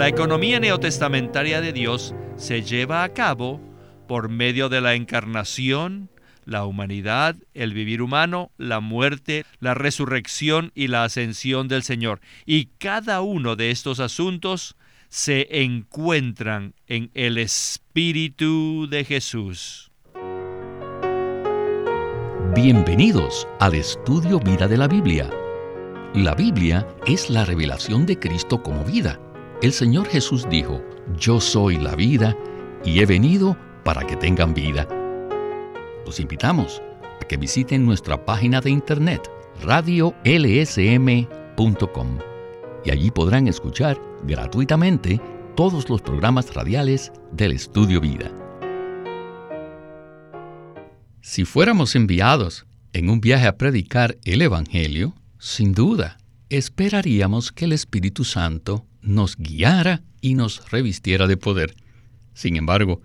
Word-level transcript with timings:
La 0.00 0.08
economía 0.08 0.58
neotestamentaria 0.60 1.60
de 1.60 1.74
Dios 1.74 2.14
se 2.36 2.62
lleva 2.62 3.04
a 3.04 3.12
cabo 3.12 3.60
por 4.08 4.30
medio 4.30 4.70
de 4.70 4.80
la 4.80 4.94
encarnación, 4.94 6.08
la 6.46 6.64
humanidad, 6.64 7.36
el 7.52 7.74
vivir 7.74 8.00
humano, 8.00 8.50
la 8.56 8.80
muerte, 8.80 9.44
la 9.58 9.74
resurrección 9.74 10.72
y 10.74 10.86
la 10.86 11.04
ascensión 11.04 11.68
del 11.68 11.82
Señor. 11.82 12.22
Y 12.46 12.70
cada 12.78 13.20
uno 13.20 13.56
de 13.56 13.70
estos 13.70 14.00
asuntos 14.00 14.74
se 15.10 15.64
encuentran 15.64 16.72
en 16.86 17.10
el 17.12 17.36
Espíritu 17.36 18.88
de 18.88 19.04
Jesús. 19.04 19.92
Bienvenidos 22.54 23.46
al 23.58 23.74
estudio 23.74 24.40
Vida 24.40 24.66
de 24.66 24.78
la 24.78 24.88
Biblia. 24.88 25.28
La 26.14 26.34
Biblia 26.34 26.88
es 27.06 27.28
la 27.28 27.44
revelación 27.44 28.06
de 28.06 28.18
Cristo 28.18 28.62
como 28.62 28.82
vida. 28.82 29.20
El 29.62 29.72
Señor 29.72 30.08
Jesús 30.08 30.46
dijo, 30.48 30.82
Yo 31.18 31.38
soy 31.38 31.76
la 31.76 31.94
vida 31.94 32.34
y 32.82 33.00
he 33.00 33.06
venido 33.06 33.58
para 33.84 34.06
que 34.06 34.16
tengan 34.16 34.54
vida. 34.54 34.88
Los 36.06 36.18
invitamos 36.18 36.80
a 37.20 37.26
que 37.26 37.36
visiten 37.36 37.84
nuestra 37.84 38.24
página 38.24 38.62
de 38.62 38.70
internet 38.70 39.30
radiolsm.com 39.62 40.18
y 42.86 42.90
allí 42.90 43.10
podrán 43.10 43.48
escuchar 43.48 44.00
gratuitamente 44.22 45.20
todos 45.56 45.90
los 45.90 46.00
programas 46.00 46.54
radiales 46.54 47.12
del 47.30 47.52
Estudio 47.52 48.00
Vida. 48.00 48.32
Si 51.20 51.44
fuéramos 51.44 51.94
enviados 51.96 52.64
en 52.94 53.10
un 53.10 53.20
viaje 53.20 53.46
a 53.46 53.58
predicar 53.58 54.16
el 54.24 54.40
Evangelio, 54.40 55.14
sin 55.38 55.74
duda, 55.74 56.16
esperaríamos 56.48 57.52
que 57.52 57.66
el 57.66 57.72
Espíritu 57.72 58.24
Santo 58.24 58.86
nos 59.02 59.36
guiara 59.36 60.02
y 60.20 60.34
nos 60.34 60.70
revistiera 60.70 61.26
de 61.26 61.36
poder. 61.36 61.74
Sin 62.34 62.56
embargo, 62.56 63.00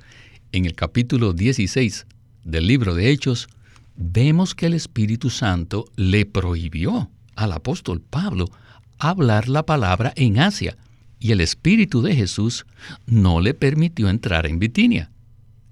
en 0.52 0.66
el 0.66 0.76
capítulo 0.76 1.34
16 1.34 2.06
del 2.44 2.68
libro 2.68 2.96
de 2.96 3.12
Hechos, 3.12 3.48
vemos 3.96 4.56
que 4.56 4.68
el 4.68 4.74
Espíritu 4.74 5.30
Santo 5.30 5.86
le 5.96 6.26
prohibió 6.26 7.10
al 7.36 7.52
apóstol 7.52 8.02
Pablo 8.02 8.50
hablar 8.98 9.50
la 9.50 9.66
palabra 9.66 10.14
en 10.16 10.40
Asia, 10.40 10.78
y 11.20 11.32
el 11.32 11.42
Espíritu 11.42 12.02
de 12.02 12.16
Jesús 12.16 12.66
no 13.06 13.42
le 13.42 13.54
permitió 13.54 14.10
entrar 14.10 14.46
en 14.46 14.60
Bitinia. 14.60 15.12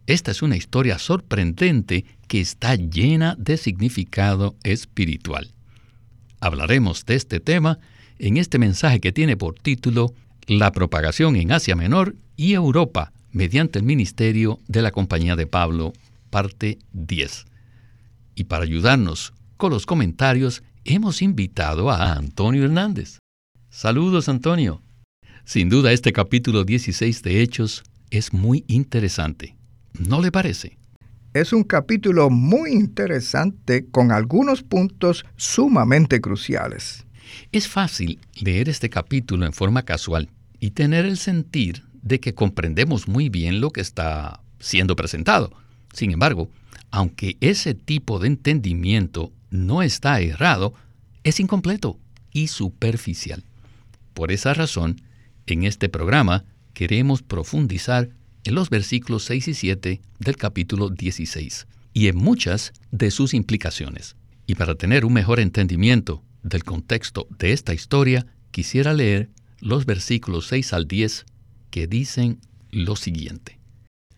Esta 0.08 0.32
es 0.32 0.42
una 0.42 0.58
historia 0.58 0.98
sorprendente 1.00 2.06
que 2.28 2.42
está 2.42 2.76
llena 2.76 3.36
de 3.38 3.58
significado 3.58 4.56
espiritual. 4.64 5.52
Hablaremos 6.40 7.06
de 7.06 7.16
este 7.16 7.40
tema 7.40 7.80
en 8.20 8.38
este 8.38 8.60
mensaje 8.60 9.00
que 9.00 9.12
tiene 9.12 9.38
por 9.38 9.56
título 9.56 10.14
La 10.48 10.72
propagación 10.72 11.36
en 11.36 11.52
Asia 11.52 11.76
Menor 11.76 12.16
y 12.36 12.54
Europa 12.54 13.12
mediante 13.32 13.80
el 13.80 13.86
ministerio 13.86 14.60
de 14.68 14.82
la 14.82 14.92
Compañía 14.92 15.36
de 15.36 15.48
Pablo, 15.48 15.94
parte 16.30 16.80
10. 16.94 17.46
Y 18.36 18.46
para 18.46 18.64
ayudarnos 18.64 19.34
con 19.58 19.72
los 19.72 19.86
comentarios, 19.86 20.64
hemos 20.86 21.22
invitado 21.22 21.90
a 21.90 22.14
Antonio 22.14 22.64
Hernández. 22.64 23.20
Saludos, 23.70 24.30
Antonio. 24.30 24.82
Sin 25.46 25.70
duda, 25.70 25.92
este 25.92 26.14
capítulo 26.14 26.64
16 26.64 27.24
de 27.24 27.42
Hechos 27.42 27.84
es 28.12 28.34
muy 28.34 28.64
interesante. 28.68 29.56
¿No 29.98 30.22
le 30.22 30.32
parece? 30.32 30.78
Es 31.34 31.52
un 31.52 31.64
capítulo 31.64 32.30
muy 32.30 32.72
interesante 32.72 33.88
con 33.90 34.12
algunos 34.12 34.62
puntos 34.62 35.26
sumamente 35.36 36.22
cruciales. 36.22 37.06
Es 37.52 37.68
fácil 37.68 38.20
leer 38.40 38.70
este 38.70 38.90
capítulo 38.90 39.46
en 39.46 39.54
forma 39.54 39.84
casual 39.84 40.30
y 40.60 40.72
tener 40.72 41.06
el 41.06 41.18
sentir 41.18 41.84
de 42.02 42.20
que 42.20 42.34
comprendemos 42.34 43.08
muy 43.08 43.30
bien 43.30 43.62
lo 43.62 43.72
que 43.72 43.82
está 43.82 44.42
siendo 44.60 44.96
presentado. 44.96 45.52
Sin 45.94 46.12
embargo, 46.12 46.50
aunque 46.92 47.38
ese 47.42 47.74
tipo 47.74 48.20
de 48.20 48.28
entendimiento 48.28 49.32
no 49.50 49.82
está 49.82 50.20
errado, 50.22 50.74
es 51.24 51.40
incompleto 51.40 52.00
y 52.32 52.48
superficial. 52.48 53.44
Por 54.14 54.32
esa 54.32 54.54
razón, 54.54 55.02
en 55.48 55.64
este 55.64 55.90
programa 55.90 56.46
queremos 56.74 57.22
profundizar 57.22 58.10
en 58.44 58.56
los 58.56 58.70
versículos 58.70 59.24
6 59.26 59.48
y 59.48 59.54
7 59.54 60.02
del 60.20 60.38
capítulo 60.38 60.90
16 60.90 61.68
y 61.94 62.08
en 62.08 62.18
muchas 62.18 62.74
de 62.92 63.12
sus 63.12 63.34
implicaciones. 63.34 64.16
Y 64.46 64.56
para 64.56 64.76
tener 64.76 65.06
un 65.06 65.14
mejor 65.14 65.40
entendimiento 65.40 66.24
del 66.44 66.64
contexto 66.64 67.28
de 67.40 67.54
esta 67.54 67.74
historia, 67.74 68.26
quisiera 68.52 68.94
leer 68.94 69.30
los 69.60 69.86
versículos 69.86 70.48
6 70.48 70.74
al 70.74 70.88
10 70.88 71.26
que 71.72 71.88
dicen 71.88 72.40
lo 72.72 72.96
siguiente. 72.96 73.60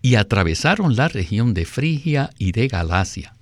Y 0.01 0.15
atravesaron 0.15 0.95
la 0.95 1.07
región 1.07 1.53
de 1.53 1.65
Frigia 1.65 2.29
y 2.37 2.51
de 2.51 2.67
Galacia, 2.67 3.35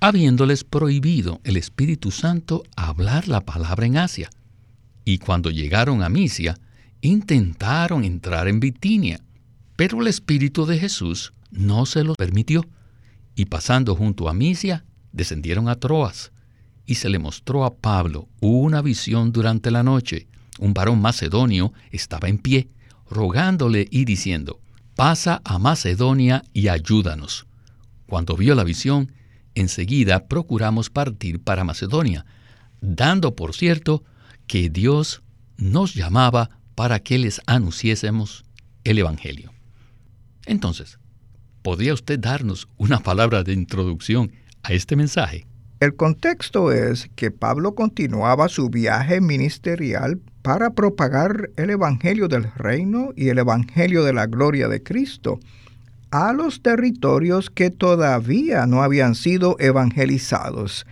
habiéndoles 0.00 0.64
prohibido 0.64 1.40
el 1.44 1.56
Espíritu 1.56 2.10
Santo 2.10 2.64
hablar 2.76 3.28
la 3.28 3.42
palabra 3.42 3.86
en 3.86 3.98
Asia. 3.98 4.30
Y 5.04 5.18
cuando 5.18 5.50
llegaron 5.50 6.02
a 6.02 6.08
Misia, 6.08 6.56
intentaron 7.00 8.04
entrar 8.04 8.48
en 8.48 8.60
Bitinia, 8.60 9.20
pero 9.76 10.00
el 10.00 10.06
Espíritu 10.08 10.66
de 10.66 10.78
Jesús 10.78 11.32
no 11.50 11.86
se 11.86 12.04
lo 12.04 12.14
permitió. 12.14 12.66
Y 13.34 13.46
pasando 13.46 13.94
junto 13.94 14.28
a 14.28 14.34
Misia, 14.34 14.84
descendieron 15.12 15.68
a 15.68 15.76
Troas, 15.76 16.32
y 16.86 16.96
se 16.96 17.08
le 17.08 17.18
mostró 17.18 17.64
a 17.64 17.74
Pablo 17.74 18.28
una 18.40 18.82
visión 18.82 19.32
durante 19.32 19.70
la 19.70 19.82
noche. 19.82 20.28
Un 20.58 20.74
varón 20.74 21.00
macedonio 21.00 21.72
estaba 21.90 22.28
en 22.28 22.38
pie, 22.38 22.68
rogándole 23.08 23.86
y 23.90 24.04
diciendo, 24.04 24.60
pasa 24.96 25.40
a 25.44 25.58
Macedonia 25.58 26.42
y 26.52 26.68
ayúdanos. 26.68 27.46
Cuando 28.06 28.36
vio 28.36 28.54
la 28.54 28.64
visión, 28.64 29.12
enseguida 29.54 30.26
procuramos 30.26 30.90
partir 30.90 31.40
para 31.40 31.64
Macedonia, 31.64 32.26
dando 32.80 33.34
por 33.36 33.54
cierto 33.54 34.04
que 34.46 34.68
Dios 34.68 35.22
nos 35.56 35.94
llamaba 35.94 36.50
para 36.74 37.00
que 37.00 37.18
les 37.18 37.40
anunciésemos 37.46 38.44
el 38.84 38.98
Evangelio. 38.98 39.52
Entonces, 40.46 40.98
¿podría 41.62 41.94
usted 41.94 42.18
darnos 42.18 42.68
una 42.76 43.00
palabra 43.00 43.44
de 43.44 43.52
introducción 43.52 44.32
a 44.62 44.72
este 44.72 44.96
mensaje? 44.96 45.46
El 45.80 45.96
contexto 45.96 46.72
es 46.72 47.08
que 47.16 47.30
Pablo 47.30 47.74
continuaba 47.74 48.50
su 48.50 48.68
viaje 48.68 49.22
ministerial 49.22 50.20
para 50.42 50.74
propagar 50.74 51.48
el 51.56 51.70
Evangelio 51.70 52.28
del 52.28 52.52
Reino 52.52 53.12
y 53.16 53.30
el 53.30 53.38
Evangelio 53.38 54.04
de 54.04 54.12
la 54.12 54.26
gloria 54.26 54.68
de 54.68 54.82
Cristo 54.82 55.40
a 56.10 56.34
los 56.34 56.60
territorios 56.60 57.48
que 57.48 57.70
todavía 57.70 58.66
no 58.66 58.82
habían 58.82 59.14
sido 59.14 59.56
evangelizados, 59.58 60.86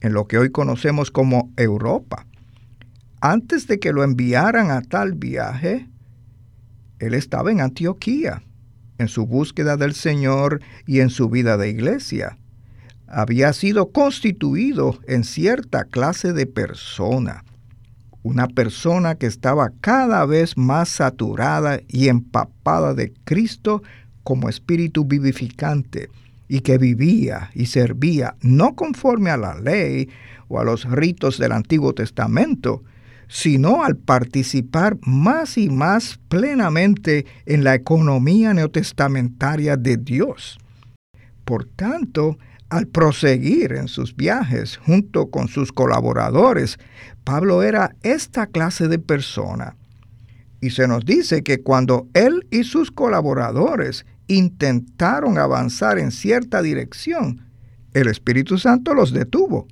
en 0.00 0.14
lo 0.14 0.26
que 0.26 0.38
hoy 0.38 0.50
conocemos 0.50 1.12
como 1.12 1.52
Europa. 1.56 2.26
Antes 3.20 3.68
de 3.68 3.78
que 3.78 3.92
lo 3.92 4.02
enviaran 4.02 4.72
a 4.72 4.82
tal 4.82 5.12
viaje, 5.12 5.86
él 6.98 7.14
estaba 7.14 7.52
en 7.52 7.60
Antioquía, 7.60 8.42
en 8.98 9.06
su 9.06 9.26
búsqueda 9.26 9.76
del 9.76 9.94
Señor 9.94 10.60
y 10.86 10.98
en 10.98 11.10
su 11.10 11.28
vida 11.28 11.56
de 11.56 11.68
iglesia. 11.68 12.36
Había 13.10 13.54
sido 13.54 13.90
constituido 13.90 14.98
en 15.06 15.24
cierta 15.24 15.84
clase 15.84 16.34
de 16.34 16.46
persona, 16.46 17.42
una 18.22 18.48
persona 18.48 19.14
que 19.14 19.26
estaba 19.26 19.72
cada 19.80 20.26
vez 20.26 20.58
más 20.58 20.90
saturada 20.90 21.80
y 21.88 22.08
empapada 22.08 22.92
de 22.92 23.14
Cristo 23.24 23.82
como 24.24 24.50
espíritu 24.50 25.06
vivificante 25.06 26.10
y 26.48 26.60
que 26.60 26.76
vivía 26.76 27.50
y 27.54 27.66
servía 27.66 28.36
no 28.42 28.74
conforme 28.74 29.30
a 29.30 29.38
la 29.38 29.58
ley 29.58 30.10
o 30.48 30.60
a 30.60 30.64
los 30.64 30.84
ritos 30.84 31.38
del 31.38 31.52
Antiguo 31.52 31.94
Testamento, 31.94 32.82
sino 33.26 33.84
al 33.84 33.96
participar 33.96 34.98
más 35.00 35.56
y 35.56 35.70
más 35.70 36.18
plenamente 36.28 37.24
en 37.46 37.64
la 37.64 37.74
economía 37.74 38.52
neotestamentaria 38.52 39.78
de 39.78 39.96
Dios. 39.96 40.58
Por 41.46 41.64
tanto, 41.64 42.36
al 42.70 42.86
proseguir 42.86 43.72
en 43.72 43.88
sus 43.88 44.14
viajes 44.14 44.76
junto 44.76 45.30
con 45.30 45.48
sus 45.48 45.72
colaboradores, 45.72 46.78
Pablo 47.24 47.62
era 47.62 47.94
esta 48.02 48.46
clase 48.46 48.88
de 48.88 48.98
persona. 48.98 49.76
Y 50.60 50.70
se 50.70 50.88
nos 50.88 51.04
dice 51.04 51.42
que 51.42 51.62
cuando 51.62 52.08
él 52.14 52.46
y 52.50 52.64
sus 52.64 52.90
colaboradores 52.90 54.06
intentaron 54.26 55.38
avanzar 55.38 55.98
en 55.98 56.10
cierta 56.10 56.62
dirección, 56.62 57.42
el 57.94 58.08
Espíritu 58.08 58.58
Santo 58.58 58.94
los 58.94 59.12
detuvo, 59.12 59.66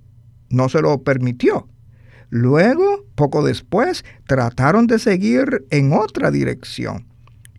no 0.49 0.69
se 0.69 0.81
lo 0.81 1.02
permitió. 1.02 1.69
Luego, 2.31 3.04
poco 3.14 3.44
después, 3.44 4.04
trataron 4.26 4.87
de 4.87 4.99
seguir 4.99 5.66
en 5.70 5.92
otra 5.92 6.31
dirección 6.31 7.06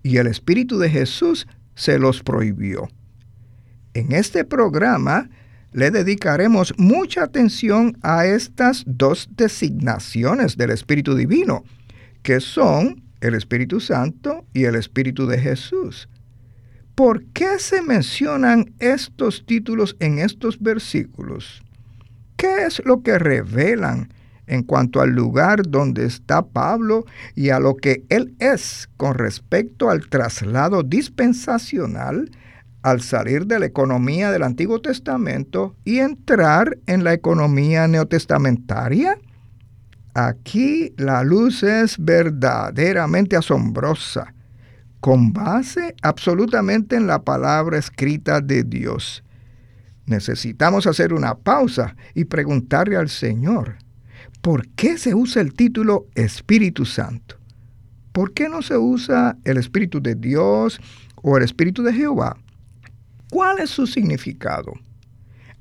y 0.08 0.18
el 0.18 0.28
Espíritu 0.28 0.80
de 0.80 0.90
Jesús 0.90 1.48
se 1.76 2.00
los 2.00 2.24
prohibió. 2.24 2.88
En 3.94 4.12
este 4.12 4.44
programa 4.44 5.30
le 5.74 5.92
dedicaremos 5.92 6.74
mucha 6.78 7.24
atención 7.24 7.98
a 8.02 8.26
estas 8.26 8.84
dos 8.86 9.30
designaciones 9.36 10.58
del 10.58 10.72
Espíritu 10.72 11.16
Divino, 11.16 11.64
que 12.24 12.40
son 12.40 13.04
el 13.22 13.36
Espíritu 13.36 13.80
Santo 13.80 14.46
y 14.54 14.64
el 14.66 14.76
Espíritu 14.76 15.28
de 15.28 15.40
Jesús. 15.40 16.10
¿Por 16.96 17.26
qué 17.26 17.60
se 17.60 17.82
mencionan 17.82 18.74
estos 18.80 19.46
títulos 19.46 19.96
en 20.00 20.20
estos 20.20 20.60
versículos? 20.60 21.62
¿Qué 22.38 22.66
es 22.66 22.84
lo 22.86 23.04
que 23.04 23.20
revelan 23.20 24.10
en 24.48 24.64
cuanto 24.64 25.02
al 25.02 25.12
lugar 25.12 25.68
donde 25.68 26.06
está 26.06 26.42
Pablo 26.42 27.06
y 27.36 27.50
a 27.50 27.60
lo 27.60 27.76
que 27.76 28.04
él 28.10 28.36
es 28.40 28.90
con 28.98 29.14
respecto 29.14 29.90
al 29.90 30.08
traslado 30.08 30.84
dispensacional 30.84 32.32
al 32.82 33.02
salir 33.02 33.48
de 33.48 33.60
la 33.60 33.66
economía 33.66 34.32
del 34.32 34.44
Antiguo 34.44 34.82
Testamento 34.82 35.76
y 35.84 36.00
entrar 36.00 36.78
en 36.86 37.04
la 37.04 37.14
economía 37.14 37.88
neotestamentaria? 37.88 39.18
Aquí 40.14 40.94
la 40.98 41.24
luz 41.24 41.64
es 41.64 41.98
verdaderamente 42.00 43.36
asombrosa, 43.36 44.34
con 45.00 45.32
base 45.32 45.96
absolutamente 46.02 46.96
en 46.96 47.06
la 47.06 47.22
palabra 47.22 47.78
escrita 47.78 48.42
de 48.42 48.64
Dios. 48.64 49.24
Necesitamos 50.08 50.88
hacer 50.88 51.14
una 51.14 51.36
pausa 51.36 51.96
y 52.16 52.26
preguntarle 52.26 52.96
al 52.96 53.10
Señor, 53.10 53.76
¿por 54.42 54.68
qué 54.70 54.98
se 54.98 55.14
usa 55.14 55.42
el 55.42 55.54
título 55.54 56.08
Espíritu 56.16 56.86
Santo? 56.86 57.36
¿Por 58.12 58.34
qué 58.34 58.50
no 58.50 58.64
se 58.64 58.78
usa 58.78 59.38
el 59.44 59.58
Espíritu 59.58 60.02
de 60.02 60.16
Dios 60.16 60.80
o 61.18 61.38
el 61.38 61.44
Espíritu 61.44 61.84
de 61.84 61.94
Jehová? 61.94 62.38
¿Cuál 63.30 63.60
es 63.60 63.70
su 63.70 63.88
significado? 63.88 64.74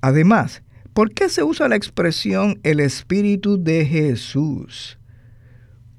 Además, 0.00 0.62
¿por 0.92 1.12
qué 1.12 1.28
se 1.28 1.42
usa 1.42 1.68
la 1.68 1.76
expresión 1.76 2.60
el 2.62 2.80
Espíritu 2.80 3.62
de 3.62 3.84
Jesús? 3.84 4.98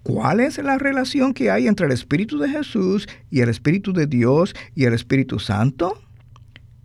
¿Cuál 0.04 0.40
es 0.40 0.58
la 0.58 0.78
relación 0.78 1.34
que 1.34 1.52
hay 1.52 1.68
entre 1.68 1.88
el 1.88 1.92
Espíritu 1.92 2.38
de 2.38 2.50
Jesús 2.50 3.10
y 3.30 3.42
el 3.42 3.50
Espíritu 3.50 3.92
de 3.92 4.08
Dios 4.08 4.56
y 4.74 4.86
el 4.86 4.94
Espíritu 4.94 5.40
Santo? 5.40 6.02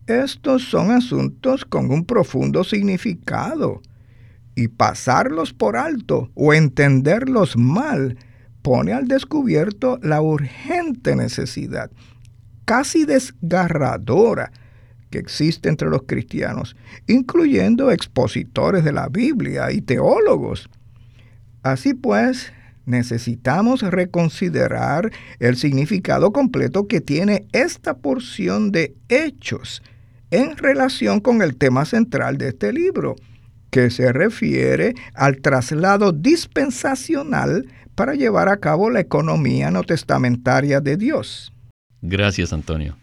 Estos 0.08 0.64
son 0.64 0.90
asuntos 0.90 1.64
con 1.64 1.93
un 1.93 2.05
profundo 2.05 2.64
significado 2.64 3.81
y 4.56 4.67
pasarlos 4.67 5.52
por 5.52 5.76
alto 5.76 6.31
o 6.34 6.52
entenderlos 6.52 7.56
mal 7.56 8.19
pone 8.62 8.93
al 8.93 9.06
descubierto 9.06 9.99
la 10.02 10.20
urgente 10.20 11.17
necesidad, 11.17 11.90
casi 12.64 13.05
desgarradora, 13.05 14.52
que 15.12 15.18
existe 15.18 15.68
entre 15.68 15.88
los 15.88 16.02
cristianos, 16.02 16.74
incluyendo 17.06 17.92
expositores 17.92 18.82
de 18.82 18.92
la 18.92 19.08
Biblia 19.08 19.70
y 19.70 19.82
teólogos. 19.82 20.68
Así 21.62 21.94
pues, 21.94 22.52
necesitamos 22.86 23.82
reconsiderar 23.82 25.12
el 25.38 25.56
significado 25.56 26.32
completo 26.32 26.88
que 26.88 27.00
tiene 27.00 27.46
esta 27.52 27.98
porción 27.98 28.72
de 28.72 28.96
hechos 29.08 29.82
en 30.32 30.56
relación 30.56 31.20
con 31.20 31.42
el 31.42 31.56
tema 31.56 31.84
central 31.84 32.38
de 32.38 32.48
este 32.48 32.72
libro, 32.72 33.14
que 33.70 33.90
se 33.90 34.12
refiere 34.12 34.94
al 35.14 35.40
traslado 35.40 36.12
dispensacional 36.12 37.66
para 37.94 38.14
llevar 38.14 38.48
a 38.48 38.56
cabo 38.56 38.90
la 38.90 39.00
economía 39.00 39.70
no 39.70 39.82
testamentaria 39.82 40.80
de 40.80 40.96
Dios. 40.96 41.52
Gracias, 42.00 42.52
Antonio. 42.52 42.96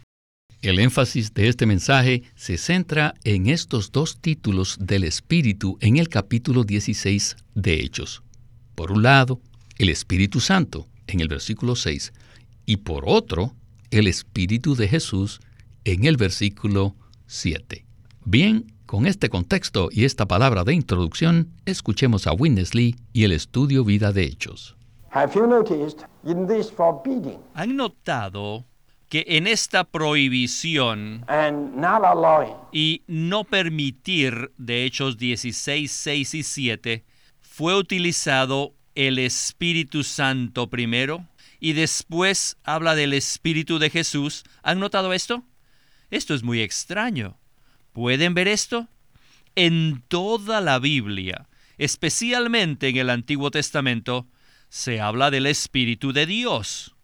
El 0.62 0.78
énfasis 0.80 1.34
de 1.34 1.48
este 1.48 1.66
mensaje 1.66 2.24
se 2.36 2.58
centra 2.58 3.14
en 3.24 3.48
estos 3.48 3.94
dos 3.94 4.20
títulos 4.20 4.78
del 4.78 5.06
Espíritu 5.06 5.78
en 5.80 5.96
el 5.96 6.10
capítulo 6.10 6.66
16 6.66 7.38
de 7.56 7.76
Hechos. 7.76 8.24
Por 8.76 8.92
un 8.92 9.02
lado, 9.02 9.40
el 9.78 9.88
Espíritu 9.88 10.42
Santo 10.42 10.86
en 11.08 11.22
el 11.22 11.30
versículo 11.30 11.78
6 11.78 12.12
y 12.66 12.76
por 12.78 13.06
otro, 13.08 13.56
el 13.90 14.08
Espíritu 14.08 14.76
de 14.76 14.90
Jesús 14.90 15.40
en 15.86 16.04
el 16.04 16.18
versículo 16.18 16.94
7. 17.28 17.86
Bien, 18.26 18.74
con 18.86 19.06
este 19.06 19.30
contexto 19.30 19.88
y 19.94 20.04
esta 20.04 20.28
palabra 20.28 20.66
de 20.66 20.74
introducción, 20.74 21.54
escuchemos 21.66 22.28
a 22.28 22.34
Winnesley 22.34 22.98
y 23.14 23.24
el 23.24 23.32
estudio 23.32 23.86
Vida 23.86 24.12
de 24.12 24.26
Hechos. 24.26 24.76
¿Han 27.54 27.76
notado 27.78 28.66
que 29.10 29.26
en 29.28 29.48
esta 29.48 29.84
prohibición 29.84 31.26
y 32.72 33.02
no 33.08 33.44
permitir 33.44 34.52
de 34.58 34.86
Hechos 34.86 35.18
16, 35.18 35.92
6 35.92 36.34
y 36.36 36.44
7 36.44 37.06
fue 37.42 37.76
utilizado 37.76 38.76
el 38.94 39.18
Espíritu 39.18 40.04
Santo 40.04 40.70
primero 40.70 41.28
y 41.60 41.74
después 41.74 42.58
habla 42.64 42.96
del 42.96 43.14
Espíritu 43.14 43.80
de 43.80 43.90
Jesús? 43.90 44.44
¿Han 44.62 44.80
notado 44.80 45.12
esto? 45.12 45.44
Esto 46.12 46.34
es 46.34 46.44
muy 46.44 46.62
extraño. 46.62 47.38
¿Pueden 47.94 48.34
ver 48.34 48.48
esto? 48.48 48.88
En 49.56 50.04
toda 50.08 50.62
la 50.62 50.80
Biblia, 50.80 51.48
especialmente 51.78 52.90
en 52.90 52.98
el 52.98 53.10
Antiguo 53.10 53.52
Testamento, 53.52 54.28
se 54.70 55.02
habla 55.02 55.32
del 55.32 55.48
Espíritu 55.48 56.14
de 56.14 56.28
Dios. 56.28 56.96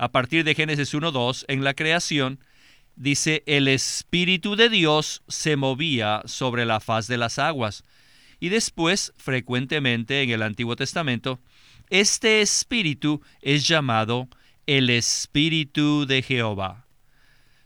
A 0.00 0.10
partir 0.12 0.44
de 0.44 0.54
Génesis 0.54 0.94
1.2, 0.94 1.44
en 1.48 1.62
la 1.62 1.74
creación, 1.74 2.40
dice, 2.96 3.42
el 3.44 3.68
Espíritu 3.68 4.56
de 4.56 4.70
Dios 4.70 5.22
se 5.28 5.56
movía 5.56 6.22
sobre 6.24 6.64
la 6.64 6.80
faz 6.80 7.06
de 7.06 7.18
las 7.18 7.38
aguas. 7.38 7.84
Y 8.38 8.48
después, 8.48 9.12
frecuentemente 9.18 10.22
en 10.22 10.30
el 10.30 10.40
Antiguo 10.40 10.74
Testamento, 10.74 11.38
este 11.90 12.40
Espíritu 12.40 13.20
es 13.42 13.68
llamado 13.68 14.30
el 14.64 14.88
Espíritu 14.88 16.06
de 16.06 16.22
Jehová. 16.22 16.86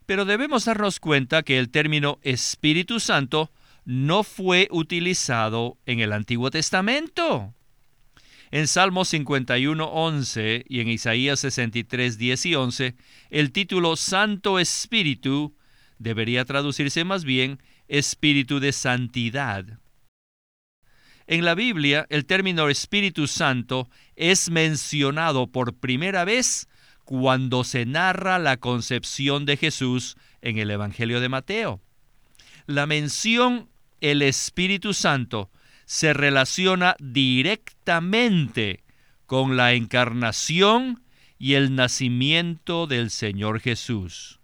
Pero 0.04 0.24
debemos 0.24 0.64
darnos 0.64 0.98
cuenta 0.98 1.44
que 1.44 1.60
el 1.60 1.70
término 1.70 2.18
Espíritu 2.22 2.98
Santo 2.98 3.52
no 3.84 4.24
fue 4.24 4.66
utilizado 4.72 5.78
en 5.86 6.00
el 6.00 6.12
Antiguo 6.12 6.50
Testamento. 6.50 7.54
En 8.54 8.68
Salmo 8.68 9.04
51, 9.04 9.84
11 9.84 10.64
y 10.68 10.78
en 10.78 10.86
Isaías 10.86 11.40
63, 11.40 12.18
10 12.18 12.46
y 12.46 12.54
11, 12.54 12.94
el 13.30 13.50
título 13.50 13.96
Santo 13.96 14.60
Espíritu 14.60 15.56
debería 15.98 16.44
traducirse 16.44 17.02
más 17.02 17.24
bien 17.24 17.58
Espíritu 17.88 18.60
de 18.60 18.70
Santidad. 18.70 19.80
En 21.26 21.44
la 21.44 21.56
Biblia, 21.56 22.06
el 22.10 22.26
término 22.26 22.68
Espíritu 22.68 23.26
Santo 23.26 23.90
es 24.14 24.48
mencionado 24.50 25.48
por 25.48 25.74
primera 25.74 26.24
vez 26.24 26.68
cuando 27.02 27.64
se 27.64 27.86
narra 27.86 28.38
la 28.38 28.58
concepción 28.58 29.46
de 29.46 29.56
Jesús 29.56 30.14
en 30.42 30.58
el 30.58 30.70
Evangelio 30.70 31.18
de 31.18 31.28
Mateo. 31.28 31.80
La 32.66 32.86
mención 32.86 33.68
el 34.00 34.22
Espíritu 34.22 34.94
Santo 34.94 35.50
se 35.86 36.12
relaciona 36.12 36.96
directamente 36.98 38.84
con 39.26 39.56
la 39.56 39.72
encarnación 39.72 41.02
y 41.38 41.54
el 41.54 41.74
nacimiento 41.74 42.86
del 42.86 43.10
Señor 43.10 43.60
Jesús. 43.60 44.40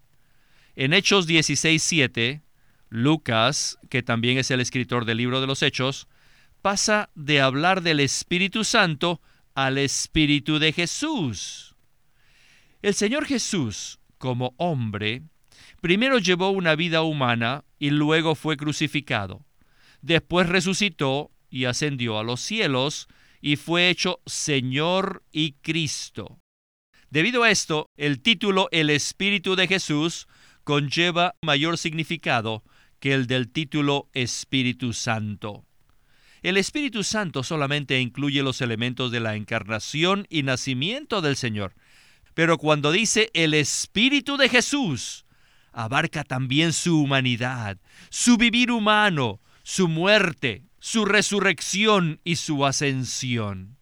En 0.76 0.92
Hechos 0.92 1.26
16:7, 1.26 2.42
Lucas, 2.88 3.78
que 3.88 4.02
también 4.02 4.38
es 4.38 4.50
el 4.50 4.60
escritor 4.60 5.04
del 5.04 5.18
libro 5.18 5.40
de 5.40 5.46
los 5.46 5.62
Hechos, 5.62 6.08
pasa 6.62 7.10
de 7.14 7.40
hablar 7.40 7.82
del 7.82 8.00
Espíritu 8.00 8.64
Santo 8.64 9.20
al 9.54 9.78
Espíritu 9.78 10.58
de 10.58 10.72
Jesús. 10.72 11.74
El 12.82 12.94
Señor 12.94 13.26
Jesús, 13.26 13.98
como 14.18 14.54
hombre, 14.56 15.22
primero 15.80 16.18
llevó 16.18 16.50
una 16.50 16.74
vida 16.74 17.02
humana 17.02 17.64
y 17.78 17.90
luego 17.90 18.34
fue 18.34 18.56
crucificado. 18.56 19.44
Después 20.02 20.48
resucitó 20.48 21.30
y 21.50 21.64
ascendió 21.64 22.18
a 22.18 22.24
los 22.24 22.40
cielos 22.40 23.08
y 23.40 23.56
fue 23.56 23.88
hecho 23.88 24.20
Señor 24.26 25.22
y 25.32 25.52
Cristo. 25.52 26.38
Debido 27.10 27.42
a 27.42 27.50
esto, 27.50 27.86
el 27.96 28.22
título 28.22 28.68
El 28.70 28.88
Espíritu 28.88 29.56
de 29.56 29.66
Jesús 29.66 30.28
conlleva 30.64 31.34
mayor 31.42 31.76
significado 31.78 32.62
que 33.00 33.14
el 33.14 33.26
del 33.26 33.50
título 33.50 34.08
Espíritu 34.12 34.92
Santo. 34.92 35.64
El 36.42 36.56
Espíritu 36.56 37.02
Santo 37.02 37.42
solamente 37.42 38.00
incluye 38.00 38.42
los 38.42 38.60
elementos 38.60 39.10
de 39.10 39.20
la 39.20 39.34
encarnación 39.34 40.26
y 40.30 40.42
nacimiento 40.42 41.20
del 41.20 41.36
Señor, 41.36 41.74
pero 42.34 42.56
cuando 42.56 42.92
dice 42.92 43.30
el 43.34 43.54
Espíritu 43.54 44.36
de 44.36 44.48
Jesús, 44.48 45.26
abarca 45.72 46.24
también 46.24 46.72
su 46.72 47.02
humanidad, 47.02 47.78
su 48.08 48.36
vivir 48.36 48.70
humano, 48.70 49.40
su 49.72 49.86
muerte, 49.86 50.64
su 50.80 51.04
resurrección 51.04 52.18
y 52.24 52.36
su 52.36 52.66
ascensión. 52.66 53.76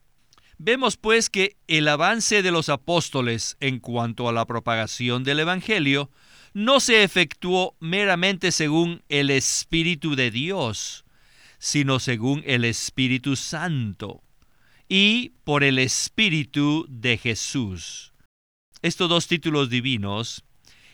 Vemos 0.58 0.98
pues 0.98 1.30
que 1.30 1.56
el 1.66 1.88
avance 1.88 2.42
de 2.42 2.50
los 2.50 2.68
apóstoles 2.68 3.56
en 3.60 3.78
cuanto 3.78 4.28
a 4.28 4.34
la 4.34 4.44
propagación 4.44 5.24
del 5.24 5.40
Evangelio 5.40 6.10
no 6.52 6.80
se 6.80 7.04
efectuó 7.04 7.74
meramente 7.80 8.52
según 8.52 9.02
el 9.08 9.30
Espíritu 9.30 10.14
de 10.14 10.30
Dios, 10.30 11.06
sino 11.58 12.00
según 12.00 12.42
el 12.44 12.66
Espíritu 12.66 13.34
Santo. 13.34 14.22
y 14.90 15.32
por 15.44 15.64
el 15.64 15.78
Espíritu 15.78 16.84
de 16.90 17.16
Jesús. 17.16 18.12
Estos 18.82 19.08
dos 19.08 19.26
títulos 19.26 19.70
divinos 19.70 20.44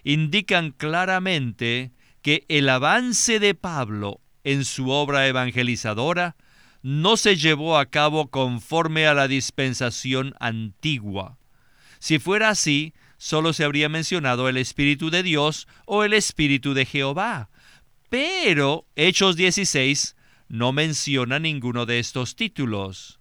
indican 0.05 0.71
claramente 0.71 1.91
que 2.23 2.45
el 2.49 2.69
avance 2.69 3.41
de 3.41 3.55
Pablo 3.55 4.21
en 4.45 4.65
su 4.65 4.91
obra 4.91 5.27
evangelizadora 5.27 6.37
no 6.83 7.17
se 7.17 7.37
llevó 7.37 7.79
a 7.79 7.87
cabo 7.87 8.29
conforme 8.29 9.07
a 9.07 9.15
la 9.15 9.27
dispensación 9.27 10.35
antigua. 10.39 11.39
Si 11.99 12.19
fuera 12.19 12.51
así, 12.51 12.93
solo 13.17 13.55
se 13.55 13.65
habría 13.65 13.89
mencionado 13.89 14.51
el 14.51 14.59
Espíritu 14.59 15.09
de 15.09 15.23
Dios 15.23 15.67
o 15.87 16.05
el 16.05 16.13
Espíritu 16.13 16.75
de 16.75 16.85
Jehová. 16.85 17.49
Pero 18.11 18.87
Hechos 18.97 19.37
16 19.37 20.15
no 20.49 20.73
menciona 20.73 21.39
ninguno 21.39 21.87
de 21.87 21.99
estos 21.99 22.37
títulos. 22.37 23.19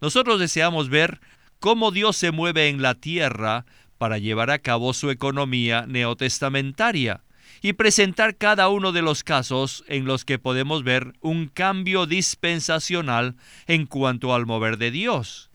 Nosotros 0.00 0.38
deseamos 0.38 0.88
ver 0.88 1.20
cómo 1.58 1.90
Dios 1.90 2.16
se 2.16 2.30
mueve 2.30 2.68
en 2.68 2.80
la 2.82 2.94
tierra 2.94 3.66
para 3.98 4.18
llevar 4.18 4.50
a 4.50 4.60
cabo 4.60 4.94
su 4.94 5.10
economía 5.10 5.86
neotestamentaria 5.86 7.24
y 7.62 7.74
presentar 7.74 8.36
cada 8.36 8.68
uno 8.68 8.92
de 8.92 9.02
los 9.02 9.24
casos 9.24 9.84
en 9.86 10.04
los 10.04 10.24
que 10.24 10.38
podemos 10.38 10.82
ver 10.82 11.12
un 11.20 11.48
cambio 11.48 12.06
dispensacional 12.06 13.36
en 13.66 13.86
cuanto 13.86 14.34
al 14.34 14.46
mover 14.46 14.78
de 14.78 14.90
Dios. 14.90 15.50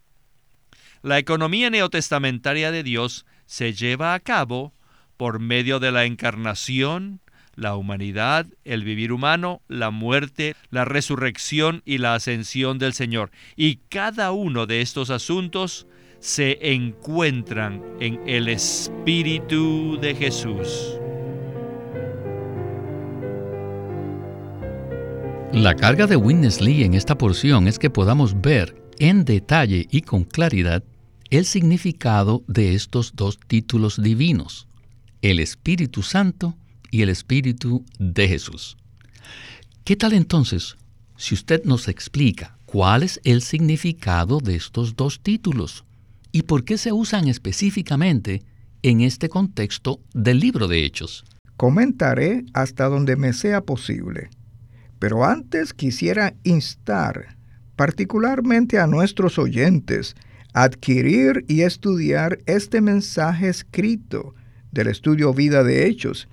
La 1.02 1.20
economía 1.20 1.70
neotestamentaria 1.70 2.72
de 2.72 2.84
Dios 2.84 3.26
se 3.46 3.74
lleva 3.74 4.14
a 4.14 4.20
cabo 4.20 4.74
por 5.18 5.40
medio 5.40 5.80
de 5.80 5.92
la 5.92 6.06
encarnación, 6.06 7.22
la 7.56 7.76
humanidad, 7.76 8.48
el 8.64 8.84
vivir 8.84 9.12
humano, 9.12 9.62
la 9.68 9.92
muerte, 9.92 10.56
la 10.72 10.84
resurrección 10.84 11.82
y 11.86 12.00
la 12.00 12.16
ascensión 12.16 12.80
del 12.80 12.94
Señor. 12.94 13.32
Y 13.56 13.78
cada 13.90 14.32
uno 14.32 14.66
de 14.66 14.82
estos 14.82 15.10
asuntos 15.10 15.88
se 16.20 16.74
encuentran 16.74 17.84
en 18.00 18.20
el 18.28 18.48
Espíritu 18.48 19.98
de 20.02 20.16
Jesús. 20.16 21.00
La 25.56 25.74
carga 25.74 26.06
de 26.06 26.18
Witness 26.18 26.60
Lee 26.60 26.84
en 26.84 26.96
esta 26.96 27.18
porción 27.18 27.70
es 27.70 27.80
que 27.80 27.90
podamos 27.90 28.42
ver 28.42 28.76
en 29.00 29.24
detalle 29.24 29.88
y 29.90 30.02
con 30.02 30.26
claridad 30.26 30.84
el 31.30 31.46
significado 31.46 32.44
de 32.46 32.76
estos 32.76 33.14
dos 33.16 33.40
títulos 33.40 34.02
divinos, 34.04 34.68
el 35.22 35.40
Espíritu 35.40 36.04
Santo 36.04 36.58
y 36.92 37.04
el 37.04 37.10
Espíritu 37.10 37.86
de 37.98 38.28
Jesús. 38.28 38.76
¿Qué 39.86 39.96
tal 39.96 40.12
entonces 40.12 40.76
si 41.16 41.36
usted 41.36 41.64
nos 41.64 41.88
explica 41.88 42.58
cuál 42.66 43.04
es 43.04 43.22
el 43.24 43.42
significado 43.42 44.40
de 44.42 44.58
estos 44.58 44.98
dos 44.98 45.22
títulos 45.22 45.86
y 46.34 46.42
por 46.42 46.66
qué 46.66 46.78
se 46.78 46.92
usan 46.92 47.30
específicamente 47.30 48.44
en 48.84 49.00
este 49.00 49.30
contexto 49.30 50.02
del 50.14 50.42
libro 50.42 50.68
de 50.68 50.84
Hechos? 50.84 51.24
Comentaré 51.56 52.44
hasta 52.54 52.90
donde 52.90 53.16
me 53.16 53.32
sea 53.32 53.62
posible. 53.62 54.30
Pero 55.00 55.26
antes 55.26 55.74
quisiera 55.74 56.34
instar 56.44 57.36
particularmente 57.76 58.80
a 58.80 58.88
nuestros 58.88 59.38
oyentes 59.38 60.16
a 60.54 60.64
adquirir 60.64 61.44
y 61.48 61.62
estudiar 61.62 62.40
este 62.46 62.82
mensaje 62.82 63.50
escrito 63.50 64.34
del 64.72 64.88
estudio 64.88 65.34
Vida 65.34 65.64
de 65.64 65.88
Hechos. 65.88 66.28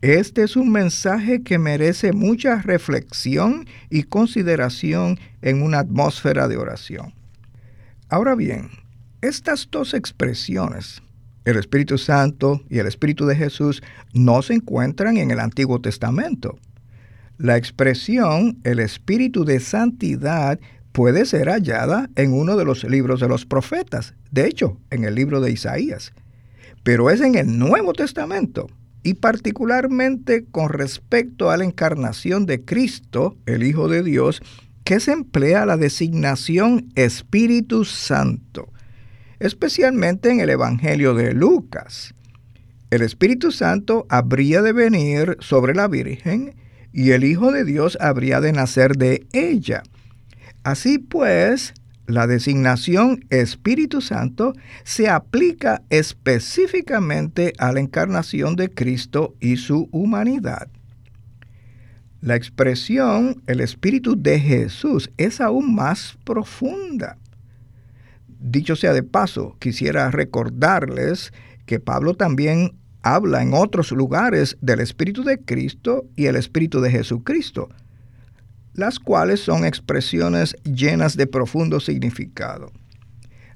Este 0.00 0.42
es 0.42 0.56
un 0.56 0.70
mensaje 0.70 1.42
que 1.42 1.58
merece 1.58 2.12
mucha 2.12 2.62
reflexión 2.62 3.66
y 3.90 4.04
consideración 4.04 5.18
en 5.42 5.62
una 5.62 5.80
atmósfera 5.80 6.48
de 6.48 6.56
oración. 6.56 7.14
Ahora 8.08 8.34
bien, 8.34 8.70
estas 9.20 9.68
dos 9.70 9.94
expresiones, 9.94 11.02
el 11.44 11.56
Espíritu 11.56 11.98
Santo 11.98 12.62
y 12.68 12.78
el 12.78 12.86
Espíritu 12.86 13.26
de 13.26 13.36
Jesús, 13.36 13.82
no 14.12 14.42
se 14.42 14.54
encuentran 14.54 15.16
en 15.16 15.30
el 15.30 15.40
Antiguo 15.40 15.80
Testamento. 15.80 16.58
La 17.38 17.56
expresión 17.56 18.58
el 18.64 18.78
espíritu 18.78 19.44
de 19.44 19.60
santidad 19.60 20.58
puede 20.92 21.26
ser 21.26 21.48
hallada 21.48 22.08
en 22.16 22.32
uno 22.32 22.56
de 22.56 22.64
los 22.64 22.82
libros 22.84 23.20
de 23.20 23.28
los 23.28 23.44
profetas, 23.44 24.14
de 24.30 24.46
hecho, 24.46 24.80
en 24.90 25.04
el 25.04 25.14
libro 25.14 25.42
de 25.42 25.50
Isaías, 25.50 26.14
pero 26.82 27.10
es 27.10 27.20
en 27.20 27.34
el 27.34 27.58
Nuevo 27.58 27.92
Testamento 27.92 28.68
y 29.02 29.14
particularmente 29.14 30.46
con 30.50 30.70
respecto 30.70 31.50
a 31.50 31.58
la 31.58 31.64
encarnación 31.64 32.46
de 32.46 32.64
Cristo, 32.64 33.36
el 33.44 33.62
Hijo 33.62 33.88
de 33.88 34.02
Dios, 34.02 34.40
que 34.84 34.98
se 34.98 35.12
emplea 35.12 35.66
la 35.66 35.76
designación 35.76 36.88
Espíritu 36.94 37.84
Santo, 37.84 38.72
especialmente 39.40 40.30
en 40.30 40.40
el 40.40 40.48
Evangelio 40.48 41.14
de 41.14 41.34
Lucas. 41.34 42.14
El 42.90 43.02
Espíritu 43.02 43.52
Santo 43.52 44.06
habría 44.08 44.62
de 44.62 44.72
venir 44.72 45.36
sobre 45.40 45.74
la 45.74 45.86
Virgen, 45.86 46.54
y 46.96 47.10
el 47.10 47.24
Hijo 47.24 47.52
de 47.52 47.66
Dios 47.66 47.98
habría 48.00 48.40
de 48.40 48.54
nacer 48.54 48.96
de 48.96 49.26
ella. 49.34 49.82
Así 50.64 50.96
pues, 50.98 51.74
la 52.06 52.26
designación 52.26 53.22
Espíritu 53.28 54.00
Santo 54.00 54.54
se 54.82 55.10
aplica 55.10 55.82
específicamente 55.90 57.52
a 57.58 57.70
la 57.72 57.80
encarnación 57.80 58.56
de 58.56 58.70
Cristo 58.70 59.34
y 59.40 59.58
su 59.58 59.90
humanidad. 59.92 60.68
La 62.22 62.34
expresión 62.34 63.42
el 63.46 63.60
Espíritu 63.60 64.16
de 64.16 64.40
Jesús 64.40 65.10
es 65.18 65.42
aún 65.42 65.74
más 65.74 66.16
profunda. 66.24 67.18
Dicho 68.40 68.74
sea 68.74 68.94
de 68.94 69.02
paso, 69.02 69.54
quisiera 69.58 70.10
recordarles 70.10 71.34
que 71.66 71.78
Pablo 71.78 72.14
también 72.14 72.72
habla 73.14 73.40
en 73.40 73.54
otros 73.54 73.92
lugares 73.92 74.58
del 74.60 74.80
Espíritu 74.80 75.22
de 75.22 75.38
Cristo 75.38 76.06
y 76.16 76.26
el 76.26 76.34
Espíritu 76.34 76.80
de 76.80 76.90
Jesucristo, 76.90 77.68
las 78.74 78.98
cuales 78.98 79.38
son 79.38 79.64
expresiones 79.64 80.56
llenas 80.64 81.16
de 81.16 81.28
profundo 81.28 81.78
significado. 81.78 82.72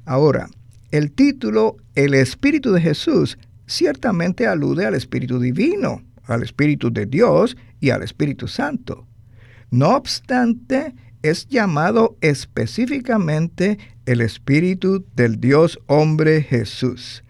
Ahora, 0.04 0.48
el 0.92 1.10
título 1.10 1.76
El 1.96 2.14
Espíritu 2.14 2.70
de 2.70 2.80
Jesús 2.80 3.38
ciertamente 3.66 4.46
alude 4.46 4.86
al 4.86 4.94
Espíritu 4.94 5.40
Divino, 5.40 6.02
al 6.26 6.44
Espíritu 6.44 6.92
de 6.92 7.06
Dios 7.06 7.56
y 7.80 7.90
al 7.90 8.04
Espíritu 8.04 8.46
Santo. 8.46 9.08
No 9.72 9.96
obstante, 9.96 10.94
es 11.22 11.48
llamado 11.48 12.16
específicamente 12.20 13.78
el 14.06 14.20
Espíritu 14.20 15.04
del 15.16 15.40
Dios 15.40 15.80
hombre 15.86 16.40
Jesús 16.42 17.24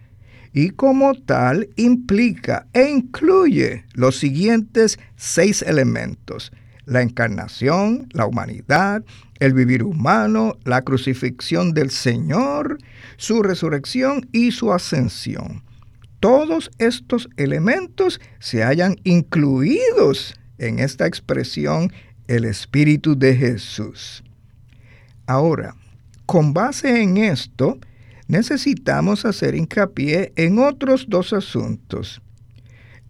y 0.53 0.71
como 0.71 1.15
tal 1.15 1.69
implica 1.75 2.67
e 2.73 2.89
incluye 2.89 3.85
los 3.93 4.17
siguientes 4.17 4.99
seis 5.15 5.61
elementos. 5.61 6.51
La 6.85 7.01
encarnación, 7.01 8.09
la 8.11 8.25
humanidad, 8.25 9.03
el 9.39 9.53
vivir 9.53 9.83
humano, 9.83 10.57
la 10.65 10.81
crucifixión 10.81 11.73
del 11.73 11.89
Señor, 11.89 12.77
su 13.17 13.41
resurrección 13.43 14.27
y 14.31 14.51
su 14.51 14.73
ascensión. 14.73 15.63
Todos 16.19 16.69
estos 16.77 17.29
elementos 17.37 18.19
se 18.39 18.63
hayan 18.63 18.97
incluidos 19.03 20.35
en 20.57 20.79
esta 20.79 21.07
expresión 21.07 21.91
el 22.27 22.45
Espíritu 22.45 23.17
de 23.17 23.35
Jesús. 23.35 24.23
Ahora, 25.25 25.75
con 26.25 26.53
base 26.53 27.01
en 27.01 27.17
esto, 27.17 27.79
necesitamos 28.31 29.25
hacer 29.25 29.55
hincapié 29.55 30.31
en 30.37 30.57
otros 30.57 31.07
dos 31.09 31.33
asuntos. 31.33 32.21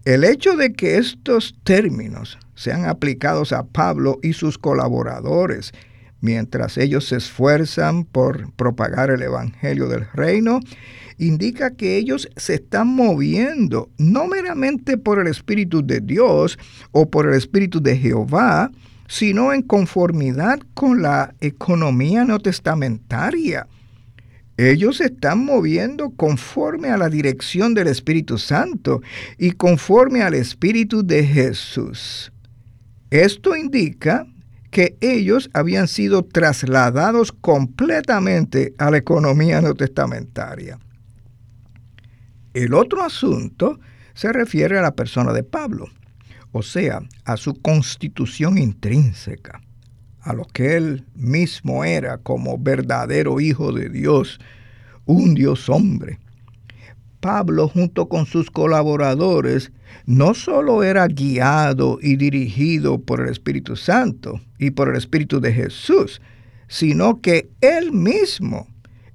El 0.04 0.24
hecho 0.24 0.58
de 0.58 0.74
que 0.74 0.98
estos 0.98 1.56
términos 1.64 2.40
sean 2.56 2.86
aplicados 2.86 3.54
a 3.54 3.64
Pablo 3.64 4.18
y 4.24 4.34
sus 4.34 4.58
colaboradores 4.58 5.74
mientras 6.22 6.78
ellos 6.78 7.08
se 7.08 7.18
esfuerzan 7.18 8.04
por 8.04 8.52
propagar 8.54 9.12
el 9.12 9.22
Evangelio 9.22 9.88
del 9.88 10.08
Reino, 10.14 10.60
indica 11.18 11.72
que 11.72 11.98
ellos 11.98 12.30
se 12.36 12.56
están 12.56 12.88
moviendo 12.88 13.90
no 13.98 14.28
meramente 14.28 14.98
por 14.98 15.20
el 15.20 15.28
Espíritu 15.28 15.86
de 15.86 16.00
Dios 16.00 16.58
o 16.92 17.10
por 17.10 17.28
el 17.28 17.34
Espíritu 17.34 17.82
de 17.82 17.98
Jehová, 17.98 18.72
sino 19.08 19.52
en 19.52 19.62
conformidad 19.62 20.60
con 20.74 21.02
la 21.02 21.34
economía 21.42 22.24
no 22.24 22.40
testamentaria 22.40 23.68
ellos 24.70 24.98
se 24.98 25.06
están 25.06 25.46
moviendo 25.46 26.12
conforme 26.12 26.90
a 26.90 26.98
la 26.98 27.10
dirección 27.10 27.74
del 27.74 27.88
Espíritu 27.88 28.38
Santo 28.38 29.02
y 29.38 29.52
conforme 29.52 30.22
al 30.22 30.34
Espíritu 30.34 31.06
de 31.06 31.26
Jesús. 31.26 32.32
Esto 33.10 33.56
indica 33.56 34.28
que 34.72 34.98
ellos 35.02 35.50
habían 35.54 35.88
sido 35.88 36.24
trasladados 36.24 37.32
completamente 37.32 38.74
a 38.78 38.90
la 38.90 38.98
economía 38.98 39.62
no 39.62 39.76
testamentaria. 39.76 40.80
El 42.54 42.74
otro 42.74 43.04
asunto 43.04 43.80
se 44.14 44.32
refiere 44.32 44.78
a 44.78 44.82
la 44.82 44.96
persona 44.96 45.34
de 45.34 45.44
Pablo, 45.44 45.88
o 46.52 46.64
sea, 46.64 47.02
a 47.26 47.38
su 47.38 47.54
constitución 47.62 48.58
intrínseca, 48.58 49.62
a 50.22 50.34
lo 50.34 50.46
que 50.46 50.76
él 50.76 51.06
mismo 51.16 51.84
era 51.84 52.18
como 52.18 52.58
verdadero 52.58 53.40
hijo 53.40 53.72
de 53.72 53.90
Dios, 53.90 54.40
un 55.06 55.34
Dios 55.36 55.70
hombre. 55.70 56.20
Pablo 57.20 57.68
junto 57.68 58.10
con 58.10 58.26
sus 58.26 58.50
colaboradores 58.50 59.72
no 60.06 60.34
solo 60.34 60.84
era 60.84 61.08
guiado 61.08 62.00
y 62.02 62.16
dirigido 62.16 63.00
por 63.00 63.22
el 63.22 63.30
Espíritu 63.30 63.76
Santo 63.76 64.42
y 64.58 64.72
por 64.72 64.90
el 64.90 64.96
Espíritu 64.96 65.40
de 65.40 65.54
Jesús, 65.54 66.22
sino 66.68 67.22
que 67.22 67.50
él 67.62 67.92
mismo 67.92 68.68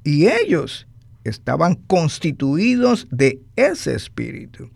y 0.05 0.29
ellos 0.29 0.87
estaban 1.25 1.75
constituidos 1.75 3.09
de 3.11 3.41
ese 3.57 3.95
Espíritu. 3.95 4.71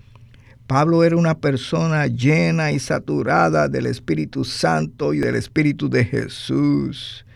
Pablo 0.70 1.02
era 1.02 1.16
una 1.16 1.36
persona 1.36 2.06
llena 2.06 2.70
y 2.70 2.78
saturada 2.78 3.66
del 3.66 3.86
Espíritu 3.86 4.44
Santo 4.44 5.12
y 5.12 5.18
del 5.18 5.34
Espíritu 5.34 5.90
de 5.90 6.04
Jesús. 6.04 7.26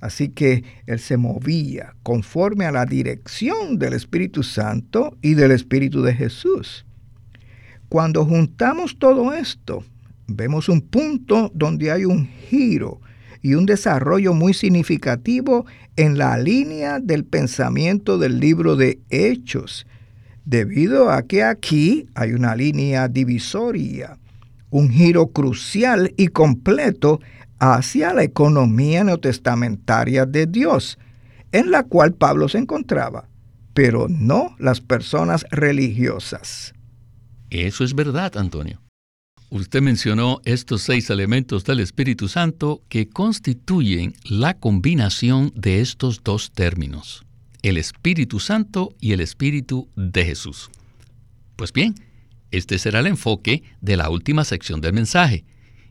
Así 0.00 0.30
que 0.30 0.64
él 0.86 0.98
se 0.98 1.18
movía 1.18 1.94
conforme 2.02 2.64
a 2.64 2.72
la 2.72 2.86
dirección 2.86 3.78
del 3.78 3.92
Espíritu 3.92 4.42
Santo 4.42 5.18
y 5.20 5.34
del 5.34 5.50
Espíritu 5.50 6.00
de 6.00 6.14
Jesús. 6.14 6.86
Cuando 7.90 8.24
juntamos 8.24 8.98
todo 8.98 9.34
esto, 9.34 9.84
vemos 10.26 10.70
un 10.70 10.80
punto 10.80 11.52
donde 11.54 11.92
hay 11.92 12.06
un 12.06 12.26
giro 12.48 13.02
y 13.42 13.52
un 13.52 13.66
desarrollo 13.66 14.32
muy 14.32 14.54
significativo 14.54 15.66
en 15.96 16.16
la 16.16 16.38
línea 16.38 17.00
del 17.00 17.26
pensamiento 17.26 18.16
del 18.16 18.40
libro 18.40 18.76
de 18.76 18.98
Hechos, 19.10 19.86
debido 20.48 21.10
a 21.10 21.22
que 21.24 21.42
aquí 21.42 22.08
hay 22.14 22.32
una 22.32 22.56
línea 22.56 23.06
divisoria, 23.06 24.18
un 24.70 24.88
giro 24.88 25.26
crucial 25.26 26.14
y 26.16 26.28
completo 26.28 27.20
hacia 27.58 28.14
la 28.14 28.22
economía 28.22 29.04
neotestamentaria 29.04 30.24
de 30.24 30.46
Dios, 30.46 30.98
en 31.52 31.70
la 31.70 31.82
cual 31.82 32.14
Pablo 32.14 32.48
se 32.48 32.56
encontraba, 32.56 33.28
pero 33.74 34.08
no 34.08 34.56
las 34.58 34.80
personas 34.80 35.44
religiosas. 35.50 36.72
Eso 37.50 37.84
es 37.84 37.94
verdad, 37.94 38.38
Antonio. 38.38 38.80
Usted 39.50 39.82
mencionó 39.82 40.40
estos 40.46 40.80
seis 40.82 41.10
elementos 41.10 41.64
del 41.64 41.80
Espíritu 41.80 42.28
Santo 42.28 42.82
que 42.88 43.10
constituyen 43.10 44.14
la 44.24 44.54
combinación 44.54 45.52
de 45.54 45.80
estos 45.82 46.22
dos 46.22 46.52
términos, 46.52 47.26
el 47.62 47.76
Espíritu 47.76 48.40
Santo 48.40 48.94
y 49.00 49.12
el 49.12 49.20
Espíritu 49.20 49.88
de 49.96 50.24
Jesús. 50.24 50.70
Pues 51.56 51.72
bien, 51.72 51.94
este 52.50 52.78
será 52.78 53.00
el 53.00 53.06
enfoque 53.06 53.62
de 53.80 53.96
la 53.96 54.10
última 54.10 54.44
sección 54.44 54.80
del 54.80 54.92
mensaje, 54.92 55.44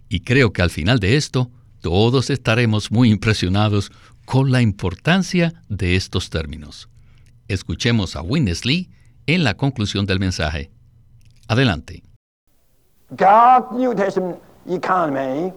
y 0.09 0.21
creo 0.21 0.53
que 0.53 0.61
al 0.61 0.69
final 0.69 0.99
de 0.99 1.17
esto 1.17 1.51
todos 1.81 2.29
estaremos 2.29 2.91
muy 2.91 3.11
impresionados 3.11 3.91
con 4.25 4.51
la 4.51 4.61
importancia 4.61 5.53
de 5.69 5.95
estos 5.95 6.29
términos. 6.29 6.89
Escuchemos 7.47 8.15
a 8.15 8.21
Winnesley 8.21 8.89
en 9.25 9.43
la 9.43 9.55
conclusión 9.55 10.05
del 10.05 10.19
mensaje. 10.19 10.71
Adelante. 11.47 12.03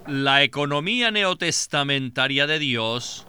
La 0.07 0.43
economía 0.45 1.11
neotestamentaria 1.11 2.47
de 2.47 2.61
Dios 2.61 3.27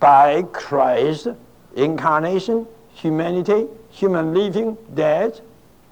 by 0.00 0.42
Christ, 0.52 1.28
incarnation, 1.74 2.66
humanity, 2.94 3.66
human 3.90 4.34
living, 4.34 4.76
death, 4.94 5.40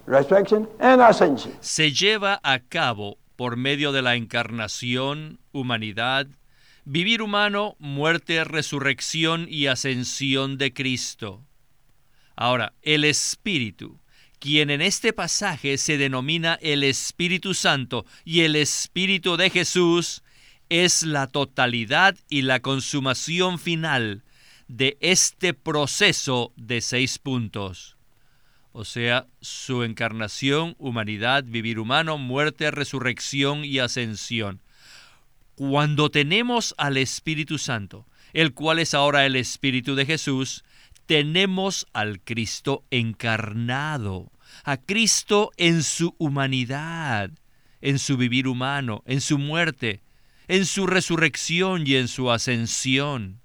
resurrection, 0.07 0.69
and 0.79 1.01
ascension. 1.01 1.53
se 1.61 1.93
lleva 1.93 2.41
a 2.43 2.61
cabo 2.61 3.19
por 3.37 3.57
medio 3.57 3.93
de 3.93 4.03
la 4.03 4.15
encarnación, 4.15 5.39
humanidad, 5.53 6.27
vivir 6.85 7.23
humano, 7.23 7.77
muerte, 7.79 8.45
resurrección 8.45 9.47
y 9.49 9.67
ascensión 9.67 10.59
de 10.59 10.73
Cristo. 10.73 11.43
Ahora, 12.37 12.73
el 12.83 13.05
Espíritu 13.05 13.99
quien 14.45 14.69
en 14.69 14.83
este 14.83 15.15
pasaje 15.15 15.79
se 15.79 15.97
denomina 15.97 16.59
el 16.61 16.85
Espíritu 16.85 17.55
Santo 17.55 18.05
y 18.27 18.43
el 18.43 18.57
Espíritu 18.57 19.39
de 19.39 19.49
Jesús, 19.49 20.23
es 20.83 21.03
la 21.03 21.29
totalidad 21.29 22.17
y 22.29 22.43
la 22.43 22.61
consumación 22.61 23.59
final 23.59 24.25
de 24.67 24.97
este 25.01 25.55
proceso 25.55 26.53
de 26.57 26.81
seis 26.81 27.19
puntos. 27.19 27.97
O 28.73 28.85
sea, 28.85 29.27
su 29.41 29.85
encarnación, 29.85 30.75
humanidad, 30.79 31.45
vivir 31.47 31.79
humano, 31.79 32.19
muerte, 32.19 32.73
resurrección 32.73 33.65
y 33.65 33.79
ascensión. 33.79 34.61
Cuando 35.55 36.11
tenemos 36.11 36.75
al 36.77 36.97
Espíritu 36.97 37.59
Santo, 37.59 38.07
el 38.33 38.53
cual 38.53 38.81
es 38.81 38.95
ahora 38.95 39.27
el 39.27 39.37
Espíritu 39.37 39.95
de 39.95 40.07
Jesús, 40.07 40.65
tenemos 41.07 41.87
al 41.93 42.21
Cristo 42.21 42.85
encarnado 42.91 44.33
a 44.65 44.77
Cristo 44.77 45.53
en 45.57 45.83
su 45.83 46.15
humanidad, 46.19 47.31
en 47.81 47.99
su 47.99 48.17
vivir 48.17 48.49
humano, 48.49 49.03
en 49.07 49.21
su 49.21 49.39
muerte, 49.39 50.03
en 50.49 50.67
su 50.67 50.87
resurrección 50.87 51.87
y 51.87 51.97
en 51.97 52.09
su 52.09 52.31
ascensión. 52.31 53.41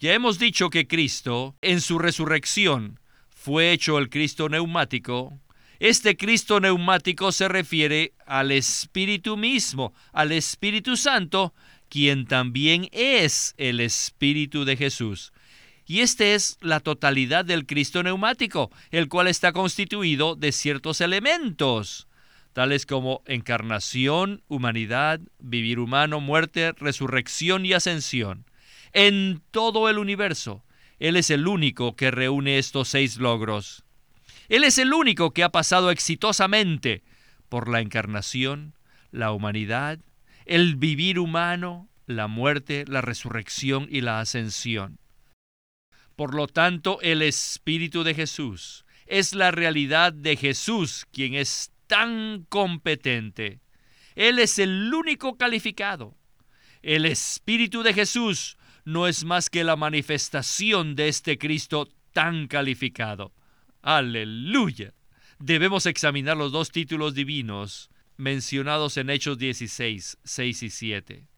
Ya 0.00 0.12
hemos 0.12 0.38
dicho 0.38 0.70
que 0.70 0.86
Cristo, 0.86 1.56
en 1.62 1.80
su 1.80 1.98
resurrección, 1.98 3.00
fue 3.30 3.72
hecho 3.72 3.98
el 3.98 4.10
Cristo 4.10 4.48
neumático. 4.48 5.40
Este 5.78 6.16
Cristo 6.16 6.60
neumático 6.60 7.32
se 7.32 7.48
refiere 7.48 8.12
al 8.26 8.52
Espíritu 8.52 9.36
mismo, 9.36 9.94
al 10.12 10.32
Espíritu 10.32 10.96
Santo, 10.96 11.54
quien 11.88 12.26
también 12.26 12.88
es 12.92 13.54
el 13.56 13.80
Espíritu 13.80 14.64
de 14.64 14.76
Jesús. 14.76 15.32
Y 15.86 16.00
este 16.00 16.34
es 16.34 16.56
la 16.60 16.80
totalidad 16.80 17.44
del 17.44 17.66
Cristo 17.66 18.02
neumático, 18.02 18.70
el 18.90 19.08
cual 19.08 19.28
está 19.28 19.52
constituido 19.52 20.34
de 20.36 20.52
ciertos 20.52 21.00
elementos, 21.00 22.08
tales 22.54 22.86
como 22.86 23.22
encarnación, 23.26 24.42
humanidad, 24.48 25.20
vivir 25.40 25.80
humano, 25.80 26.20
muerte, 26.20 26.72
resurrección 26.78 27.66
y 27.66 27.74
ascensión. 27.74 28.46
En 28.92 29.42
todo 29.50 29.90
el 29.90 29.98
universo, 29.98 30.64
Él 31.00 31.16
es 31.16 31.30
el 31.30 31.48
único 31.48 31.96
que 31.96 32.12
reúne 32.12 32.58
estos 32.58 32.88
seis 32.88 33.18
logros. 33.18 33.84
Él 34.48 34.62
es 34.62 34.78
el 34.78 34.94
único 34.94 35.32
que 35.32 35.42
ha 35.42 35.50
pasado 35.50 35.90
exitosamente 35.90 37.02
por 37.48 37.68
la 37.68 37.80
encarnación, 37.80 38.74
la 39.10 39.32
humanidad, 39.32 39.98
el 40.46 40.76
vivir 40.76 41.18
humano, 41.18 41.88
la 42.06 42.28
muerte, 42.28 42.84
la 42.86 43.00
resurrección 43.00 43.88
y 43.90 44.00
la 44.00 44.20
ascensión. 44.20 44.98
Por 46.14 46.34
lo 46.34 46.46
tanto, 46.46 47.00
el 47.02 47.20
Espíritu 47.20 48.04
de 48.04 48.14
Jesús 48.14 48.84
es 49.06 49.34
la 49.34 49.50
realidad 49.50 50.12
de 50.12 50.36
Jesús, 50.36 51.06
quien 51.12 51.34
es 51.34 51.73
tan 51.94 52.44
competente. 52.48 53.60
Él 54.16 54.40
es 54.40 54.58
el 54.58 54.92
único 54.92 55.36
calificado. 55.36 56.16
El 56.82 57.06
Espíritu 57.06 57.84
de 57.84 57.94
Jesús 57.94 58.56
no 58.84 59.06
es 59.06 59.22
más 59.22 59.48
que 59.48 59.62
la 59.62 59.76
manifestación 59.76 60.96
de 60.96 61.06
este 61.06 61.38
Cristo 61.38 61.88
tan 62.12 62.48
calificado. 62.48 63.32
Aleluya. 63.80 64.92
Debemos 65.38 65.86
examinar 65.86 66.36
los 66.36 66.50
dos 66.50 66.72
títulos 66.72 67.14
divinos 67.14 67.90
mencionados 68.16 68.96
en 68.96 69.08
Hechos 69.08 69.38
16, 69.38 70.18
6 70.24 70.62
y 70.64 70.70
7. 70.70 71.28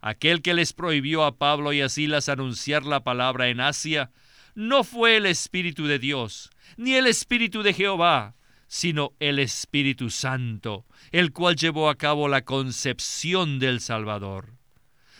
Aquel 0.00 0.42
que 0.42 0.54
les 0.54 0.72
prohibió 0.72 1.22
a 1.22 1.38
Pablo 1.38 1.72
y 1.72 1.80
a 1.80 1.88
Silas 1.88 2.28
anunciar 2.28 2.84
la 2.86 3.04
palabra 3.04 3.50
en 3.50 3.60
Asia 3.60 4.10
no 4.56 4.82
fue 4.82 5.18
el 5.18 5.26
Espíritu 5.26 5.86
de 5.86 6.00
Dios, 6.00 6.50
ni 6.76 6.94
el 6.94 7.06
Espíritu 7.06 7.62
de 7.62 7.72
Jehová, 7.72 8.34
sino 8.72 9.12
el 9.20 9.38
Espíritu 9.38 10.08
Santo, 10.08 10.86
el 11.10 11.32
cual 11.32 11.56
llevó 11.56 11.90
a 11.90 11.96
cabo 11.96 12.26
la 12.26 12.40
concepción 12.40 13.58
del 13.58 13.80
Salvador. 13.80 14.54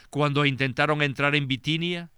Cuando 0.09 0.47
intentaron 0.47 1.03
entrar 1.03 1.35
en 1.35 1.49
Bitinia, 1.49 2.11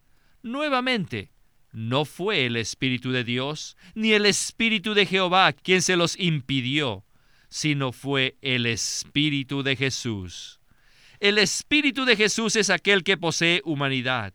nuevamente, 0.44 1.32
no 1.72 2.04
fue 2.04 2.46
el 2.46 2.54
Espíritu 2.54 3.10
de 3.10 3.24
Dios, 3.24 3.76
ni 3.96 4.12
el 4.12 4.26
Espíritu 4.26 4.94
de 4.94 5.06
Jehová 5.06 5.52
quien 5.52 5.82
se 5.82 5.96
los 5.96 6.16
impidió, 6.20 7.04
sino 7.48 7.90
fue 7.90 8.36
el 8.40 8.64
Espíritu 8.64 9.64
de 9.64 9.74
Jesús. 9.74 10.60
El 11.18 11.38
Espíritu 11.38 12.04
de 12.04 12.14
Jesús 12.14 12.54
es 12.54 12.70
aquel 12.70 13.02
que 13.02 13.16
posee 13.16 13.60
humanidad, 13.64 14.34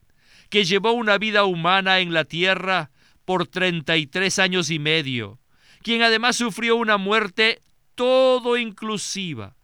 que 0.49 0.65
llevó 0.65 0.91
una 0.91 1.17
vida 1.17 1.45
humana 1.45 2.01
en 2.01 2.12
la 2.12 2.25
tierra 2.25 2.91
por 3.23 3.47
33 3.47 4.38
años 4.39 4.69
y 4.69 4.79
medio, 4.79 5.39
quien 5.81 6.01
además 6.01 6.35
sufrió 6.35 6.75
una 6.75 6.97
muerte 6.97 7.61
todo 7.95 8.57
inclusiva. 8.57 9.55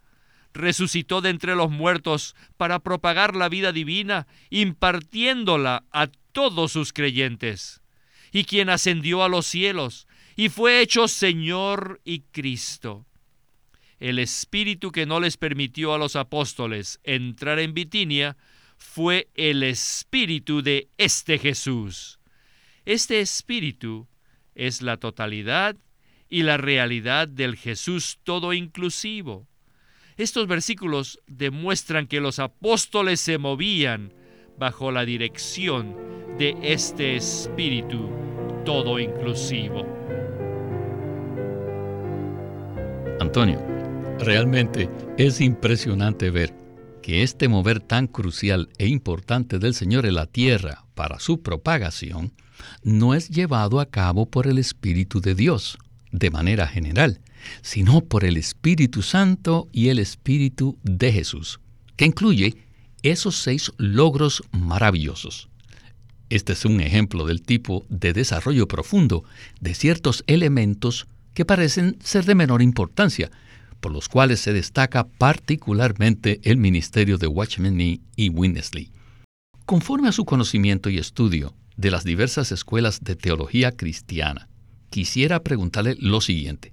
Resucitó 0.54 1.22
de 1.22 1.30
entre 1.30 1.56
los 1.56 1.70
muertos 1.70 2.36
para 2.58 2.80
propagar 2.80 3.36
la 3.36 3.50
vida 3.50 3.72
divina, 3.72 4.28
impartiéndola 4.50 5.84
a 5.92 6.08
todos 6.32 6.72
sus 6.72 6.94
creyentes, 6.94 7.82
y 8.32 8.46
quien 8.46 8.70
ascendió 8.70 9.24
a 9.24 9.30
los 9.30 9.46
cielos 9.46 10.08
y 10.36 10.50
fue 10.50 10.82
hecho 10.82 11.08
Señor 11.08 12.02
y 12.04 12.22
Cristo. 12.32 13.06
el 14.00 14.20
espíritu 14.20 14.92
que 14.92 15.06
no 15.06 15.22
les 15.22 15.38
permitió 15.38 15.94
a 15.94 15.98
los 15.98 16.18
apóstoles 16.18 17.00
entrar 17.06 17.60
en 17.60 17.74
Bitinia 17.74 18.36
fue 18.78 19.30
el 19.36 19.64
espíritu 19.64 20.62
de 20.62 20.90
este 20.98 21.40
Jesús. 21.40 22.20
Este 22.86 23.22
espíritu 23.22 24.08
es 24.54 24.82
la 24.82 24.98
totalidad 24.98 25.78
y 26.30 26.44
la 26.44 26.58
realidad 26.58 27.28
del 27.28 27.56
Jesús 27.56 28.20
todo 28.24 28.54
inclusivo. 28.54 29.48
Estos 30.18 30.48
versículos 30.48 31.20
demuestran 31.28 32.08
que 32.08 32.22
los 32.22 32.40
apóstoles 32.40 33.20
se 33.20 33.38
movían 33.38 34.14
bajo 34.58 34.92
la 34.92 35.06
dirección 35.06 35.96
de 36.38 36.56
este 36.62 37.16
espíritu 37.16 38.10
todo 38.64 39.00
inclusivo. 39.00 39.86
Antonio, 43.20 43.62
realmente 44.20 44.90
es 45.18 45.42
impresionante 45.42 46.32
ver 46.32 46.54
que 47.02 47.22
este 47.22 47.48
mover 47.48 47.82
tan 47.82 48.08
crucial 48.08 48.70
e 48.78 48.88
importante 48.88 49.60
del 49.60 49.74
Señor 49.74 50.06
en 50.06 50.16
la 50.16 50.26
tierra 50.26 50.86
para 50.96 51.20
su 51.20 51.42
propagación 51.42 52.34
no 52.84 53.14
es 53.14 53.30
llevado 53.30 53.80
a 53.80 53.86
cabo 53.86 54.26
por 54.26 54.48
el 54.48 54.58
Espíritu 54.58 55.22
de 55.22 55.36
Dios 55.36 55.78
de 56.18 56.32
manera 56.32 56.68
general, 56.68 57.20
sino 57.62 58.02
por 58.02 58.24
el 58.24 58.38
Espíritu 58.38 59.02
Santo 59.02 59.68
y 59.72 59.90
el 59.90 60.00
Espíritu 60.00 60.78
de 60.84 61.12
Jesús, 61.12 61.60
que 61.96 62.06
incluye 62.06 62.56
esos 63.04 63.36
seis 63.36 63.72
logros 63.78 64.44
maravillosos. 64.52 65.50
Este 66.30 66.54
es 66.54 66.66
un 66.66 66.80
ejemplo 66.82 67.26
del 67.26 67.42
tipo 67.42 67.86
de 67.90 68.14
desarrollo 68.14 68.68
profundo 68.68 69.24
de 69.62 69.76
ciertos 69.76 70.24
elementos 70.26 71.06
que 71.34 71.46
parecen 71.46 71.98
ser 72.02 72.26
de 72.26 72.34
menor 72.34 72.62
importancia, 72.62 73.30
por 73.80 73.92
los 73.92 74.10
cuales 74.10 74.40
se 74.40 74.54
destaca 74.54 75.06
particularmente 75.06 76.40
el 76.44 76.58
ministerio 76.58 77.18
de 77.18 77.28
Watchman 77.28 77.80
y 77.80 78.30
Winnesley. 78.30 78.92
Conforme 79.66 80.08
a 80.08 80.14
su 80.14 80.26
conocimiento 80.26 80.90
y 80.90 80.98
estudio 80.98 81.54
de 81.78 81.92
las 81.92 82.04
diversas 82.04 82.52
escuelas 82.52 83.04
de 83.04 83.16
teología 83.16 83.72
cristiana, 83.72 84.48
quisiera 84.96 85.44
preguntarle 85.44 85.98
lo 86.00 86.22
siguiente. 86.22 86.72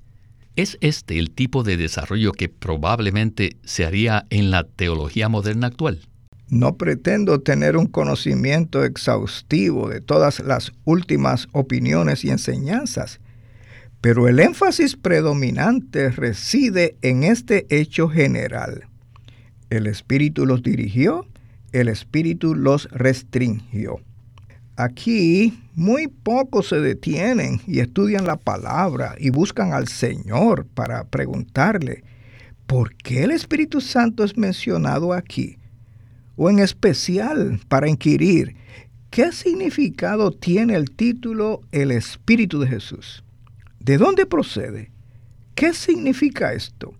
¿Es 0.55 0.79
este 0.81 1.19
el 1.19 1.33
tipo 1.33 1.65
de 1.65 1.77
desarrollo 1.77 2.31
que 2.31 2.49
probablemente 2.49 3.57
se 3.65 3.85
haría 3.85 4.27
en 4.31 4.53
la 4.53 4.63
teología 4.63 5.29
moderna 5.29 5.67
actual? 5.67 6.03
No 6.49 6.77
pretendo 6.77 7.41
tener 7.41 7.77
un 7.77 7.87
conocimiento 7.87 8.85
exhaustivo 8.85 9.89
de 9.89 10.01
todas 10.01 10.39
las 10.39 10.71
últimas 10.85 11.49
opiniones 11.51 12.25
y 12.25 12.31
enseñanzas, 12.31 13.19
pero 14.01 14.29
el 14.29 14.39
énfasis 14.39 14.95
predominante 14.95 16.13
reside 16.13 16.95
en 17.03 17.25
este 17.25 17.67
hecho 17.77 18.09
general. 18.09 18.85
El 19.69 19.89
Espíritu 19.89 20.47
los 20.47 20.63
dirigió, 20.63 21.27
el 21.73 21.89
Espíritu 21.89 22.55
los 22.55 22.89
restringió. 22.93 23.99
Aquí 24.83 25.63
muy 25.77 26.09
pocos 26.09 26.71
se 26.71 26.81
detienen 26.81 27.61
y 27.69 27.79
estudian 27.79 28.27
la 28.27 28.35
palabra 28.35 29.15
y 29.17 29.31
buscan 29.31 29.73
al 29.73 29.87
Señor 29.87 30.67
para 30.75 31.05
preguntarle, 31.05 32.03
¿por 32.67 32.93
qué 32.97 33.23
el 33.23 33.31
Espíritu 33.31 33.81
Santo 33.81 34.25
es 34.25 34.37
mencionado 34.37 35.13
aquí? 35.13 35.59
O 36.35 36.51
en 36.51 36.59
especial 36.59 37.61
para 37.69 37.89
inquirir, 37.89 38.57
¿qué 39.11 39.31
significado 39.31 40.33
tiene 40.33 40.75
el 40.75 40.91
título 40.91 41.61
El 41.71 41.93
Espíritu 41.93 42.59
de 42.59 42.67
Jesús? 42.67 43.23
¿De 43.79 43.99
dónde 43.99 44.27
procede? 44.27 44.91
¿Qué 45.55 45.75
significa 45.75 46.55
esto? 46.55 46.93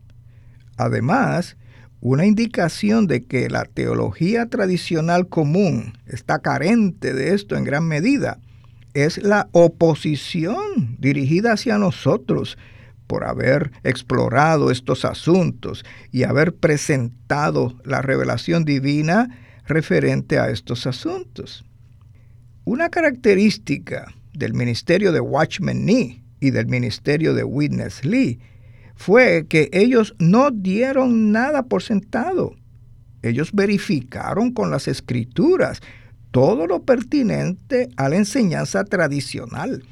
Además, 0.77 1.57
una 2.03 2.27
indicación 2.27 3.07
de 3.07 3.25
que 3.25 3.49
la 3.49 3.65
teología 3.65 4.47
tradicional 4.47 5.29
común 5.29 5.97
está 6.07 6.41
carente 6.41 7.15
de 7.15 7.33
esto 7.33 7.57
en 7.57 7.63
gran 7.63 7.87
medida 7.87 8.41
es 8.93 9.23
la 9.23 9.49
oposición 9.53 10.97
dirigida 10.99 11.53
hacia 11.53 11.79
nosotros 11.79 12.59
por 13.07 13.25
haber 13.25 13.71
explorado 13.85 14.73
estos 14.73 15.05
asuntos 15.05 15.85
y 16.11 16.25
haber 16.25 16.57
presentado 16.57 17.79
la 17.85 18.03
revelación 18.03 18.65
divina 18.65 19.39
referente 19.65 20.41
a 20.41 20.51
estos 20.51 20.89
asuntos. 20.89 21.65
Una 22.65 22.89
característica 22.89 24.13
del 24.35 24.55
ministerio 24.55 25.13
de 25.13 25.21
Watchman 25.21 25.85
Nee 25.85 26.21
y 26.41 26.51
del 26.51 26.67
ministerio 26.67 27.33
de 27.33 27.45
Witness 27.45 28.05
Lee 28.05 28.41
fue 29.03 29.47
que 29.49 29.69
ellos 29.73 30.15
no 30.21 30.53
dieron 30.53 31.33
nada 31.33 31.65
por 31.65 31.83
sentado. 31.83 32.55
Ellos 33.21 33.51
verificaron 33.53 34.53
con 34.53 34.71
las 34.71 34.87
escrituras 34.87 35.81
todo 36.31 36.69
lo 36.69 36.85
pertinente 36.85 37.89
a 37.97 38.09
la 38.09 38.15
enseñanza 38.15 38.85
tradicional 38.85 39.83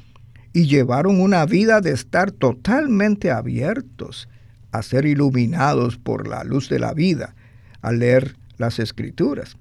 y 0.53 0.67
llevaron 0.67 1.19
una 1.19 1.45
vida 1.45 1.81
de 1.81 1.91
estar 1.91 2.31
totalmente 2.31 3.31
abiertos 3.31 4.29
a 4.71 4.81
ser 4.81 5.05
iluminados 5.05 5.97
por 5.97 6.25
la 6.29 6.45
luz 6.45 6.69
de 6.69 6.79
la 6.79 6.93
vida 6.93 7.35
al 7.81 7.99
leer 7.99 8.37
las 8.57 8.79
escrituras. 8.79 9.57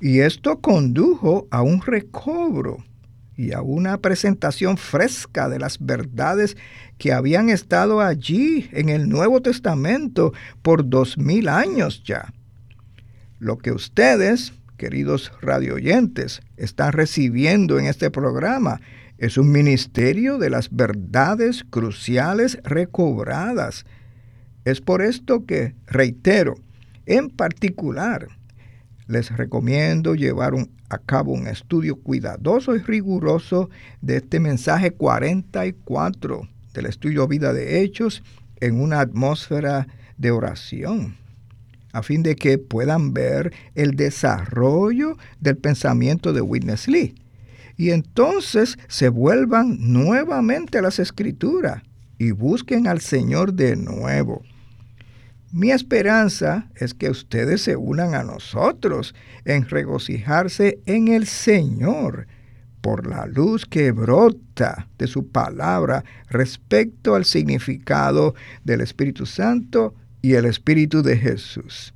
Y 0.00 0.20
esto 0.20 0.60
condujo 0.60 1.48
a 1.50 1.62
un 1.62 1.82
recobro 1.82 2.84
y 3.36 3.52
a 3.52 3.62
una 3.62 3.98
presentación 3.98 4.76
fresca 4.76 5.48
de 5.48 5.58
las 5.58 5.78
verdades 5.84 6.56
que 6.98 7.12
habían 7.12 7.48
estado 7.48 8.00
allí 8.00 8.68
en 8.72 8.88
el 8.88 9.08
Nuevo 9.08 9.42
Testamento 9.42 10.32
por 10.62 10.88
dos 10.88 11.18
mil 11.18 11.48
años 11.48 12.02
ya. 12.04 12.32
Lo 13.38 13.58
que 13.58 13.72
ustedes, 13.72 14.52
queridos 14.76 15.32
radioyentes, 15.40 16.42
están 16.56 16.92
recibiendo 16.92 17.78
en 17.78 17.86
este 17.86 18.10
programa 18.10 18.80
es 19.18 19.38
un 19.38 19.52
ministerio 19.52 20.38
de 20.38 20.50
las 20.50 20.70
verdades 20.70 21.64
cruciales 21.70 22.58
recobradas. 22.64 23.86
Es 24.64 24.80
por 24.80 25.02
esto 25.02 25.44
que, 25.46 25.74
reitero, 25.86 26.56
en 27.06 27.30
particular, 27.30 28.28
les 29.06 29.36
recomiendo 29.36 30.14
llevar 30.14 30.54
a 30.88 30.98
cabo 30.98 31.32
un 31.32 31.46
estudio 31.46 31.96
cuidadoso 31.96 32.74
y 32.74 32.78
riguroso 32.80 33.70
de 34.00 34.16
este 34.16 34.40
mensaje 34.40 34.92
44 34.92 36.48
del 36.72 36.86
estudio 36.86 37.28
Vida 37.28 37.52
de 37.52 37.82
Hechos 37.82 38.22
en 38.60 38.80
una 38.80 39.00
atmósfera 39.00 39.86
de 40.16 40.30
oración, 40.30 41.16
a 41.92 42.02
fin 42.02 42.22
de 42.22 42.36
que 42.36 42.58
puedan 42.58 43.12
ver 43.12 43.52
el 43.74 43.96
desarrollo 43.96 45.16
del 45.40 45.56
pensamiento 45.56 46.32
de 46.32 46.40
Witness 46.40 46.88
Lee. 46.88 47.14
Y 47.76 47.90
entonces 47.90 48.78
se 48.88 49.08
vuelvan 49.08 49.76
nuevamente 49.80 50.78
a 50.78 50.82
las 50.82 50.98
escrituras 50.98 51.82
y 52.18 52.30
busquen 52.30 52.86
al 52.86 53.00
Señor 53.00 53.54
de 53.54 53.76
nuevo 53.76 54.42
mi 55.54 55.70
esperanza 55.70 56.68
es 56.74 56.94
que 56.94 57.08
ustedes 57.08 57.62
se 57.62 57.76
unan 57.76 58.16
a 58.16 58.24
nosotros 58.24 59.14
en 59.44 59.68
regocijarse 59.68 60.80
en 60.84 61.06
el 61.06 61.28
Señor 61.28 62.26
por 62.80 63.06
la 63.06 63.26
luz 63.26 63.64
que 63.64 63.92
brota 63.92 64.88
de 64.98 65.06
su 65.06 65.28
palabra 65.28 66.04
respecto 66.28 67.14
al 67.14 67.24
significado 67.24 68.34
del 68.64 68.80
Espíritu 68.80 69.26
Santo 69.26 69.94
y 70.22 70.32
el 70.32 70.44
Espíritu 70.46 71.04
de 71.04 71.16
Jesús. 71.16 71.94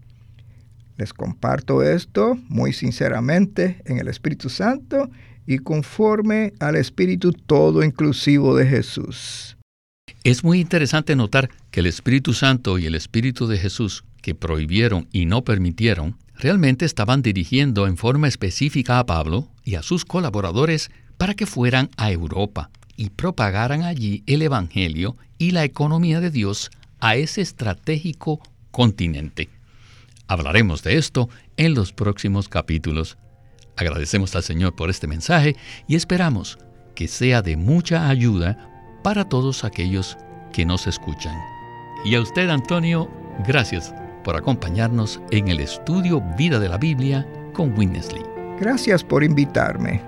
Les 0.96 1.12
comparto 1.12 1.82
esto 1.82 2.38
muy 2.48 2.72
sinceramente 2.72 3.82
en 3.86 3.98
el 3.98 4.06
Espíritu 4.06 4.50
Santo 4.50 5.10
y 5.46 5.58
conforme 5.58 6.52
al 6.60 6.76
Espíritu 6.76 7.32
todo 7.32 7.82
inclusivo 7.82 8.54
de 8.54 8.66
Jesús. 8.66 9.57
Es 10.28 10.44
muy 10.44 10.60
interesante 10.60 11.16
notar 11.16 11.48
que 11.70 11.80
el 11.80 11.86
Espíritu 11.86 12.34
Santo 12.34 12.78
y 12.78 12.84
el 12.84 12.94
Espíritu 12.94 13.46
de 13.46 13.56
Jesús, 13.56 14.04
que 14.20 14.34
prohibieron 14.34 15.08
y 15.10 15.24
no 15.24 15.42
permitieron, 15.42 16.18
realmente 16.34 16.84
estaban 16.84 17.22
dirigiendo 17.22 17.86
en 17.86 17.96
forma 17.96 18.28
específica 18.28 18.98
a 18.98 19.06
Pablo 19.06 19.48
y 19.64 19.76
a 19.76 19.82
sus 19.82 20.04
colaboradores 20.04 20.90
para 21.16 21.32
que 21.32 21.46
fueran 21.46 21.88
a 21.96 22.12
Europa 22.12 22.68
y 22.94 23.08
propagaran 23.08 23.84
allí 23.84 24.22
el 24.26 24.42
Evangelio 24.42 25.16
y 25.38 25.52
la 25.52 25.64
economía 25.64 26.20
de 26.20 26.30
Dios 26.30 26.70
a 27.00 27.16
ese 27.16 27.40
estratégico 27.40 28.38
continente. 28.70 29.48
Hablaremos 30.26 30.82
de 30.82 30.98
esto 30.98 31.30
en 31.56 31.72
los 31.72 31.94
próximos 31.94 32.50
capítulos. 32.50 33.16
Agradecemos 33.78 34.36
al 34.36 34.42
Señor 34.42 34.76
por 34.76 34.90
este 34.90 35.06
mensaje 35.06 35.56
y 35.86 35.96
esperamos 35.96 36.58
que 36.94 37.08
sea 37.08 37.40
de 37.40 37.56
mucha 37.56 38.10
ayuda 38.10 38.68
para 39.02 39.28
todos 39.28 39.64
aquellos 39.64 40.16
que 40.52 40.64
nos 40.64 40.86
escuchan. 40.86 41.36
Y 42.04 42.14
a 42.14 42.20
usted, 42.20 42.48
Antonio, 42.48 43.08
gracias 43.46 43.94
por 44.24 44.36
acompañarnos 44.36 45.20
en 45.30 45.48
el 45.48 45.60
estudio 45.60 46.22
Vida 46.36 46.58
de 46.58 46.68
la 46.68 46.78
Biblia 46.78 47.26
con 47.52 47.76
Winnesley. 47.76 48.22
Gracias 48.60 49.04
por 49.04 49.22
invitarme. 49.22 50.02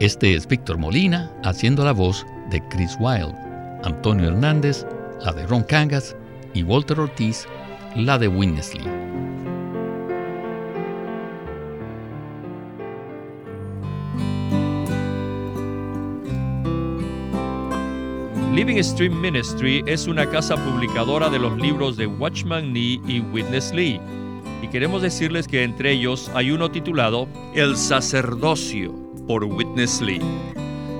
Este 0.00 0.34
es 0.34 0.46
Víctor 0.46 0.78
Molina 0.78 1.30
haciendo 1.44 1.84
la 1.84 1.92
voz 1.92 2.26
de 2.50 2.60
Chris 2.68 2.96
Wilde, 3.00 3.38
Antonio 3.84 4.28
Hernández, 4.28 4.86
la 5.24 5.32
de 5.32 5.46
Ron 5.46 5.62
Cangas, 5.62 6.16
y 6.52 6.62
Walter 6.62 7.00
Ortiz 7.00 7.46
la 7.96 8.18
de 8.18 8.28
Winnesley. 8.28 8.84
Living 18.54 18.80
Stream 18.84 19.20
Ministry 19.20 19.82
es 19.84 20.06
una 20.06 20.30
casa 20.30 20.54
publicadora 20.54 21.28
de 21.28 21.40
los 21.40 21.56
libros 21.58 21.96
de 21.96 22.06
Watchman 22.06 22.72
Nee 22.72 23.00
y 23.04 23.18
Witness 23.18 23.74
Lee. 23.74 24.00
Y 24.62 24.68
queremos 24.68 25.02
decirles 25.02 25.48
que 25.48 25.64
entre 25.64 25.90
ellos 25.90 26.30
hay 26.36 26.52
uno 26.52 26.70
titulado 26.70 27.26
El 27.52 27.76
sacerdocio 27.76 28.94
por 29.26 29.42
Witness 29.42 30.00
Lee. 30.00 30.20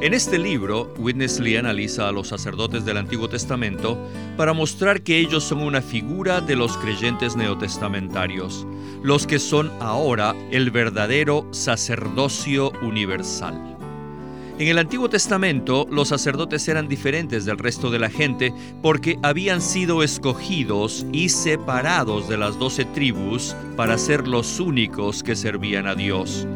En 0.01 0.15
este 0.15 0.37
libro, 0.37 0.93
Witness 0.99 1.39
Lee 1.39 1.57
analiza 1.57 2.09
a 2.09 2.13
los 2.13 2.27
sacerdotes 2.27 2.85
del 2.85 2.97
Antiguo 2.97 3.29
Testamento 3.29 3.97
para 4.37 4.53
mostrar 4.53 5.03
que 5.03 5.21
ellos 5.21 5.45
son 5.45 5.63
una 5.63 5.81
figura 5.81 6.41
de 6.41 6.57
los 6.57 6.77
creyentes 6.79 7.37
neotestamentarios, 7.37 8.67
los 9.05 9.29
que 9.29 9.39
son 9.39 9.71
ahora 9.79 10.35
el 10.51 10.73
verdadero 10.73 11.47
sacerdocio 11.53 12.73
universal. 12.83 13.74
En 14.57 14.69
el 14.69 14.79
Antiguo 14.79 15.11
Testamento 15.11 15.85
los 15.91 16.09
sacerdotes 16.09 16.69
eran 16.69 16.87
diferentes 16.87 17.45
del 17.45 17.59
resto 17.59 17.91
de 17.91 17.99
la 17.99 18.09
gente 18.09 18.55
porque 18.83 19.19
habían 19.25 19.61
sido 19.61 20.05
escogidos 20.05 21.05
y 21.13 21.31
separados 21.31 22.29
de 22.29 22.37
las 22.37 22.57
doce 22.57 22.85
tribus 22.85 23.57
para 23.77 23.99
ser 23.99 24.29
los 24.29 24.61
únicos 24.61 25.25
que 25.25 25.35
servían 25.35 25.89
a 25.89 25.97
Dios 25.97 26.47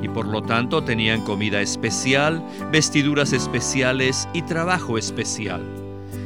y 0.00 0.08
por 0.08 0.26
lo 0.26 0.40
tanto 0.42 0.84
tenían 0.84 1.24
comida 1.24 1.60
especial, 1.60 2.46
vestiduras 2.70 3.32
especiales 3.32 4.28
y 4.32 4.42
trabajo 4.42 4.96
especial. 4.96 5.60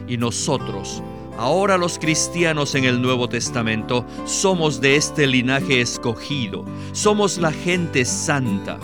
Y 0.06 0.18
nosotros, 0.18 1.02
ahora 1.38 1.78
los 1.78 1.98
cristianos 1.98 2.74
en 2.74 2.84
el 2.84 3.00
Nuevo 3.00 3.30
Testamento, 3.30 4.04
somos 4.26 4.82
de 4.82 4.96
este 4.96 5.26
linaje 5.26 5.80
escogido, 5.80 6.66
somos 6.92 7.38
la 7.38 7.52
gente 7.52 8.04
santa. 8.04 8.78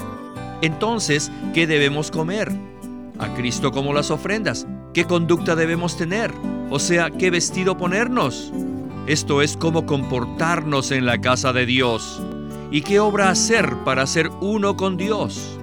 Entonces, 0.63 1.31
¿qué 1.55 1.67
debemos 1.67 2.11
comer? 2.11 2.53
A 3.19 3.35
Cristo 3.35 3.71
como 3.73 3.93
las 3.93 4.11
ofrendas. 4.11 4.67
¿Qué 4.95 5.05
conducta 5.05 5.55
debemos 5.55 5.97
tener? 5.97 6.33
O 6.71 6.79
sea, 6.79 7.11
¿qué 7.11 7.31
vestido 7.31 7.77
ponernos? 7.77 8.53
Esto 9.07 9.41
es 9.43 9.57
cómo 9.57 9.87
comportarnos 9.87 10.91
en 10.91 11.07
la 11.07 11.19
casa 11.19 11.53
de 11.53 11.67
Dios 11.67 12.21
y 12.71 12.83
qué 12.83 13.01
obra 13.01 13.31
hacer 13.31 13.75
para 13.85 14.07
ser 14.07 14.31
uno 14.41 14.77
con 14.77 14.97
Dios. 14.97 15.59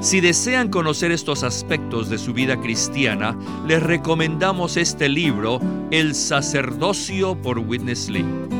Si 0.00 0.20
desean 0.20 0.70
conocer 0.70 1.12
estos 1.12 1.42
aspectos 1.42 2.08
de 2.08 2.16
su 2.16 2.32
vida 2.32 2.58
cristiana, 2.60 3.38
les 3.66 3.82
recomendamos 3.82 4.76
este 4.76 5.08
libro, 5.08 5.60
El 5.90 6.14
sacerdocio 6.14 7.40
por 7.40 7.58
Witness 7.58 8.08
Lee. 8.08 8.59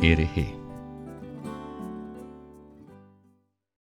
गे 0.00 0.14
रहे 0.14 0.63